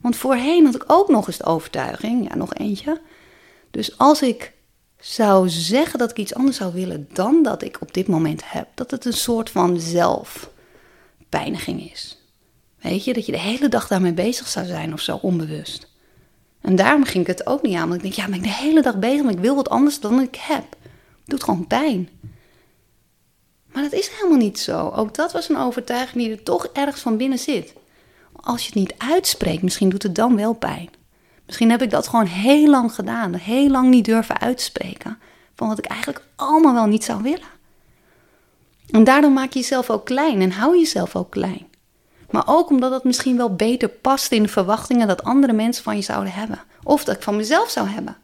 Want 0.00 0.16
voorheen 0.16 0.64
had 0.64 0.74
ik 0.74 0.84
ook 0.86 1.08
nog 1.08 1.26
eens 1.26 1.38
de 1.38 1.44
overtuiging, 1.44 2.28
ja, 2.28 2.36
nog 2.36 2.54
eentje. 2.54 3.00
Dus 3.70 3.98
als 3.98 4.22
ik 4.22 4.52
zou 4.98 5.48
zeggen 5.48 5.98
dat 5.98 6.10
ik 6.10 6.16
iets 6.16 6.34
anders 6.34 6.56
zou 6.56 6.72
willen 6.72 7.08
dan 7.12 7.42
dat 7.42 7.62
ik 7.62 7.80
op 7.80 7.94
dit 7.94 8.06
moment 8.06 8.50
heb, 8.50 8.68
dat 8.74 8.90
het 8.90 9.04
een 9.04 9.12
soort 9.12 9.50
van 9.50 9.80
zelfpijniging 9.80 11.90
is. 11.90 12.17
Weet 12.80 13.04
je, 13.04 13.12
dat 13.12 13.26
je 13.26 13.32
de 13.32 13.38
hele 13.38 13.68
dag 13.68 13.88
daarmee 13.88 14.12
bezig 14.12 14.48
zou 14.48 14.66
zijn 14.66 14.92
of 14.92 15.00
zo, 15.00 15.18
onbewust. 15.22 15.88
En 16.60 16.76
daarom 16.76 17.04
ging 17.04 17.28
ik 17.28 17.36
het 17.36 17.46
ook 17.46 17.62
niet 17.62 17.76
aan, 17.76 17.88
want 17.88 17.94
ik 17.94 18.02
denk, 18.02 18.14
ja, 18.14 18.24
ben 18.24 18.34
ik 18.34 18.42
de 18.42 18.64
hele 18.64 18.82
dag 18.82 18.98
bezig, 18.98 19.22
maar 19.22 19.32
ik 19.32 19.38
wil 19.38 19.54
wat 19.54 19.68
anders 19.68 20.00
dan 20.00 20.20
ik 20.20 20.36
heb. 20.36 20.64
Het 20.70 21.26
doet 21.26 21.42
gewoon 21.42 21.66
pijn. 21.66 22.08
Maar 23.72 23.82
dat 23.82 23.92
is 23.92 24.08
helemaal 24.08 24.38
niet 24.38 24.58
zo. 24.58 24.88
Ook 24.88 25.14
dat 25.14 25.32
was 25.32 25.48
een 25.48 25.58
overtuiging 25.58 26.24
die 26.24 26.32
er 26.32 26.42
toch 26.42 26.66
ergens 26.66 27.00
van 27.00 27.16
binnen 27.16 27.38
zit. 27.38 27.74
Als 28.32 28.60
je 28.60 28.66
het 28.66 28.74
niet 28.74 28.94
uitspreekt, 28.98 29.62
misschien 29.62 29.88
doet 29.88 30.02
het 30.02 30.14
dan 30.14 30.36
wel 30.36 30.52
pijn. 30.52 30.90
Misschien 31.46 31.70
heb 31.70 31.82
ik 31.82 31.90
dat 31.90 32.08
gewoon 32.08 32.26
heel 32.26 32.70
lang 32.70 32.94
gedaan, 32.94 33.34
heel 33.34 33.68
lang 33.68 33.88
niet 33.90 34.04
durven 34.04 34.40
uitspreken 34.40 35.18
van 35.54 35.68
wat 35.68 35.78
ik 35.78 35.86
eigenlijk 35.86 36.24
allemaal 36.36 36.74
wel 36.74 36.86
niet 36.86 37.04
zou 37.04 37.22
willen. 37.22 37.56
En 38.90 39.04
daardoor 39.04 39.30
maak 39.30 39.52
je 39.52 39.58
jezelf 39.58 39.90
ook 39.90 40.04
klein 40.04 40.40
en 40.40 40.50
hou 40.50 40.78
jezelf 40.78 41.16
ook 41.16 41.30
klein. 41.30 41.67
Maar 42.30 42.42
ook 42.46 42.70
omdat 42.70 42.92
het 42.92 43.04
misschien 43.04 43.36
wel 43.36 43.54
beter 43.54 43.88
past 43.88 44.32
in 44.32 44.42
de 44.42 44.48
verwachtingen 44.48 45.08
dat 45.08 45.22
andere 45.22 45.52
mensen 45.52 45.84
van 45.84 45.96
je 45.96 46.02
zouden 46.02 46.32
hebben. 46.32 46.60
Of 46.82 47.04
dat 47.04 47.16
ik 47.16 47.22
van 47.22 47.36
mezelf 47.36 47.70
zou 47.70 47.88
hebben. 47.88 48.16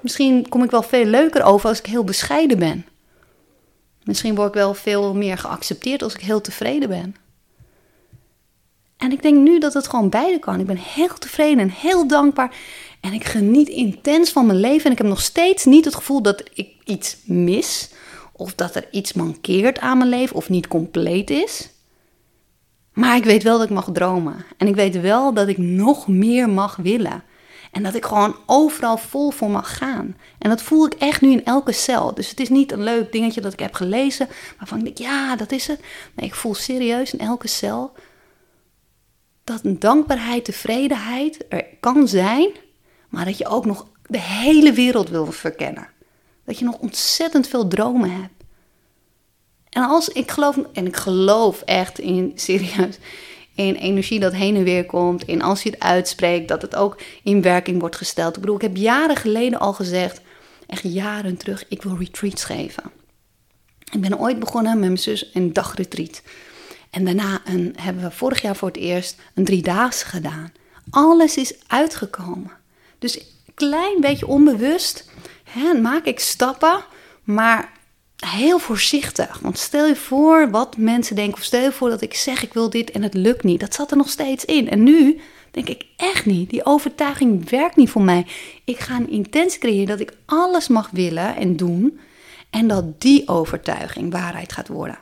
Misschien 0.00 0.48
kom 0.48 0.62
ik 0.62 0.70
wel 0.70 0.82
veel 0.82 1.04
leuker 1.04 1.42
over 1.42 1.68
als 1.68 1.78
ik 1.78 1.86
heel 1.86 2.04
bescheiden 2.04 2.58
ben. 2.58 2.86
Misschien 4.04 4.34
word 4.34 4.48
ik 4.48 4.54
wel 4.54 4.74
veel 4.74 5.14
meer 5.14 5.38
geaccepteerd 5.38 6.02
als 6.02 6.14
ik 6.14 6.20
heel 6.20 6.40
tevreden 6.40 6.88
ben. 6.88 7.16
En 8.96 9.12
ik 9.12 9.22
denk 9.22 9.38
nu 9.38 9.58
dat 9.58 9.74
het 9.74 9.88
gewoon 9.88 10.08
beide 10.08 10.38
kan. 10.38 10.60
Ik 10.60 10.66
ben 10.66 10.76
heel 10.76 11.18
tevreden 11.18 11.58
en 11.58 11.70
heel 11.70 12.06
dankbaar. 12.06 12.56
En 13.00 13.12
ik 13.12 13.24
geniet 13.24 13.68
intens 13.68 14.30
van 14.30 14.46
mijn 14.46 14.60
leven. 14.60 14.84
En 14.84 14.92
ik 14.92 14.98
heb 14.98 15.06
nog 15.06 15.20
steeds 15.20 15.64
niet 15.64 15.84
het 15.84 15.94
gevoel 15.94 16.22
dat 16.22 16.42
ik 16.54 16.68
iets 16.84 17.16
mis. 17.24 17.90
Of 18.32 18.54
dat 18.54 18.74
er 18.74 18.88
iets 18.90 19.12
mankeert 19.12 19.78
aan 19.78 19.98
mijn 19.98 20.10
leven 20.10 20.36
of 20.36 20.48
niet 20.48 20.68
compleet 20.68 21.30
is. 21.30 21.68
Maar 22.92 23.16
ik 23.16 23.24
weet 23.24 23.42
wel 23.42 23.58
dat 23.58 23.66
ik 23.66 23.74
mag 23.74 23.88
dromen. 23.92 24.44
En 24.56 24.66
ik 24.66 24.74
weet 24.74 25.00
wel 25.00 25.34
dat 25.34 25.48
ik 25.48 25.58
nog 25.58 26.08
meer 26.08 26.48
mag 26.48 26.76
willen. 26.76 27.22
En 27.70 27.82
dat 27.82 27.94
ik 27.94 28.04
gewoon 28.04 28.36
overal 28.46 28.96
vol 28.96 29.30
voor 29.30 29.50
mag 29.50 29.76
gaan. 29.76 30.16
En 30.38 30.48
dat 30.48 30.62
voel 30.62 30.86
ik 30.86 30.94
echt 30.94 31.20
nu 31.20 31.30
in 31.30 31.44
elke 31.44 31.72
cel. 31.72 32.14
Dus 32.14 32.30
het 32.30 32.40
is 32.40 32.48
niet 32.48 32.72
een 32.72 32.82
leuk 32.82 33.12
dingetje 33.12 33.40
dat 33.40 33.52
ik 33.52 33.60
heb 33.60 33.74
gelezen. 33.74 34.28
Waarvan 34.58 34.78
ik 34.78 34.84
denk, 34.84 34.98
ja, 34.98 35.36
dat 35.36 35.52
is 35.52 35.66
het. 35.66 35.80
Nee, 36.14 36.26
ik 36.26 36.34
voel 36.34 36.54
serieus 36.54 37.12
in 37.12 37.20
elke 37.20 37.48
cel 37.48 37.92
dat 39.44 39.64
een 39.64 39.78
dankbaarheid, 39.78 40.44
tevredenheid 40.44 41.44
er 41.48 41.66
kan 41.80 42.08
zijn, 42.08 42.50
maar 43.08 43.24
dat 43.24 43.38
je 43.38 43.46
ook 43.46 43.64
nog 43.64 43.86
de 44.06 44.20
hele 44.20 44.72
wereld 44.72 45.08
wil 45.08 45.32
verkennen. 45.32 45.88
Dat 46.44 46.58
je 46.58 46.64
nog 46.64 46.78
ontzettend 46.78 47.48
veel 47.48 47.68
dromen 47.68 48.10
hebt. 48.10 48.41
En 49.72 49.82
als 49.82 50.08
ik 50.08 50.30
geloof, 50.30 50.58
en 50.72 50.86
ik 50.86 50.96
geloof 50.96 51.60
echt 51.60 51.98
in 51.98 52.32
serieus, 52.46 52.98
in 53.54 53.74
energie 53.74 54.20
dat 54.20 54.32
heen 54.32 54.56
en 54.56 54.64
weer 54.64 54.86
komt, 54.86 55.24
in 55.24 55.42
als 55.42 55.62
je 55.62 55.70
het 55.70 55.80
uitspreekt, 55.80 56.48
dat 56.48 56.62
het 56.62 56.76
ook 56.76 57.00
in 57.22 57.42
werking 57.42 57.80
wordt 57.80 57.96
gesteld. 57.96 58.34
Ik 58.34 58.40
bedoel, 58.40 58.56
ik 58.56 58.62
heb 58.62 58.76
jaren 58.76 59.16
geleden 59.16 59.58
al 59.58 59.72
gezegd, 59.72 60.20
echt 60.66 60.82
jaren 60.82 61.36
terug, 61.36 61.64
ik 61.68 61.82
wil 61.82 61.96
retreats 61.98 62.44
geven. 62.44 62.82
Ik 63.92 64.00
ben 64.00 64.18
ooit 64.18 64.38
begonnen 64.38 64.72
met 64.78 64.88
mijn 64.88 64.98
zus 64.98 65.30
een 65.32 65.52
dagretreat. 65.52 66.22
En 66.90 67.04
daarna 67.04 67.40
een, 67.44 67.74
hebben 67.76 68.02
we 68.02 68.10
vorig 68.10 68.42
jaar 68.42 68.56
voor 68.56 68.68
het 68.68 68.76
eerst 68.76 69.18
een 69.34 69.44
driedaagse 69.44 70.06
gedaan. 70.06 70.52
Alles 70.90 71.36
is 71.36 71.54
uitgekomen. 71.66 72.50
Dus 72.98 73.20
een 73.20 73.54
klein 73.54 74.00
beetje 74.00 74.26
onbewust 74.26 75.10
hè, 75.44 75.74
maak 75.74 76.04
ik 76.04 76.20
stappen, 76.20 76.84
maar 77.24 77.72
heel 78.26 78.58
voorzichtig. 78.58 79.38
Want 79.38 79.58
stel 79.58 79.86
je 79.86 79.96
voor 79.96 80.50
wat 80.50 80.76
mensen 80.76 81.16
denken, 81.16 81.34
of 81.34 81.44
stel 81.44 81.62
je 81.62 81.72
voor 81.72 81.90
dat 81.90 82.00
ik 82.00 82.14
zeg 82.14 82.42
ik 82.42 82.52
wil 82.52 82.70
dit 82.70 82.90
en 82.90 83.02
het 83.02 83.14
lukt 83.14 83.44
niet. 83.44 83.60
Dat 83.60 83.74
zat 83.74 83.90
er 83.90 83.96
nog 83.96 84.08
steeds 84.08 84.44
in. 84.44 84.70
En 84.70 84.82
nu 84.82 85.20
denk 85.50 85.68
ik 85.68 85.86
echt 85.96 86.26
niet. 86.26 86.50
Die 86.50 86.64
overtuiging 86.64 87.50
werkt 87.50 87.76
niet 87.76 87.90
voor 87.90 88.02
mij. 88.02 88.26
Ik 88.64 88.78
ga 88.78 88.96
een 88.96 89.10
intentie 89.10 89.60
creëren 89.60 89.86
dat 89.86 90.00
ik 90.00 90.12
alles 90.26 90.68
mag 90.68 90.90
willen 90.90 91.36
en 91.36 91.56
doen. 91.56 92.00
En 92.50 92.68
dat 92.68 93.00
die 93.00 93.28
overtuiging 93.28 94.12
waarheid 94.12 94.52
gaat 94.52 94.68
worden. 94.68 94.98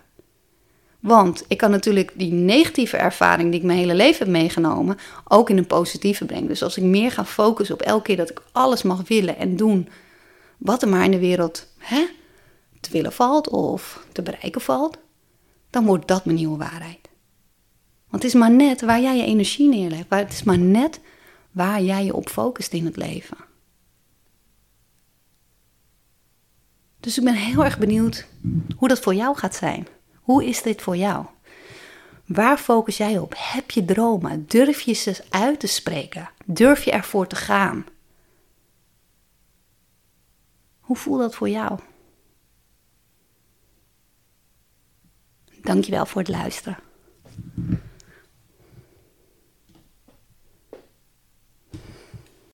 Want 1.00 1.44
ik 1.48 1.58
kan 1.58 1.70
natuurlijk 1.70 2.12
die 2.14 2.32
negatieve 2.32 2.96
ervaring 2.96 3.50
die 3.50 3.60
ik 3.60 3.66
mijn 3.66 3.78
hele 3.78 3.94
leven 3.94 4.18
heb 4.18 4.34
meegenomen, 4.34 4.98
ook 5.28 5.50
in 5.50 5.58
een 5.58 5.66
positieve 5.66 6.24
brengen. 6.24 6.48
Dus 6.48 6.62
als 6.62 6.76
ik 6.76 6.82
meer 6.82 7.10
ga 7.10 7.24
focussen 7.24 7.74
op 7.74 7.82
elke 7.82 8.02
keer 8.02 8.16
dat 8.16 8.30
ik 8.30 8.42
alles 8.52 8.82
mag 8.82 9.08
willen 9.08 9.36
en 9.36 9.56
doen, 9.56 9.88
wat 10.58 10.82
er 10.82 10.88
maar 10.88 11.04
in 11.04 11.10
de 11.10 11.18
wereld 11.18 11.66
hè, 11.78 12.06
te 12.80 12.90
willen 12.90 13.12
valt 13.12 13.48
of 13.48 14.06
te 14.12 14.22
bereiken 14.22 14.60
valt, 14.60 14.98
dan 15.70 15.84
wordt 15.84 16.08
dat 16.08 16.24
mijn 16.24 16.36
nieuwe 16.36 16.58
waarheid. 16.58 17.08
Want 18.08 18.22
het 18.22 18.32
is 18.32 18.40
maar 18.40 18.50
net 18.50 18.80
waar 18.80 19.00
jij 19.00 19.16
je 19.16 19.24
energie 19.24 19.68
neerlegt. 19.68 20.06
Het 20.08 20.32
is 20.32 20.42
maar 20.42 20.58
net 20.58 21.00
waar 21.50 21.82
jij 21.82 22.04
je 22.04 22.14
op 22.14 22.28
focust 22.28 22.72
in 22.72 22.84
het 22.84 22.96
leven. 22.96 23.36
Dus 27.00 27.18
ik 27.18 27.24
ben 27.24 27.34
heel 27.34 27.64
erg 27.64 27.78
benieuwd 27.78 28.26
hoe 28.76 28.88
dat 28.88 29.00
voor 29.00 29.14
jou 29.14 29.36
gaat 29.36 29.54
zijn. 29.54 29.86
Hoe 30.14 30.44
is 30.44 30.62
dit 30.62 30.82
voor 30.82 30.96
jou? 30.96 31.26
Waar 32.26 32.58
focus 32.58 32.96
jij 32.96 33.18
op? 33.18 33.34
Heb 33.36 33.70
je 33.70 33.84
dromen? 33.84 34.44
Durf 34.46 34.80
je 34.80 34.92
ze 34.92 35.24
uit 35.28 35.60
te 35.60 35.66
spreken? 35.66 36.30
Durf 36.44 36.84
je 36.84 36.90
ervoor 36.90 37.26
te 37.26 37.36
gaan? 37.36 37.86
Hoe 40.80 40.96
voelt 40.96 41.20
dat 41.20 41.34
voor 41.34 41.48
jou? 41.48 41.78
Dankjewel 45.62 46.06
voor 46.06 46.20
het 46.20 46.30
luisteren. 46.30 46.78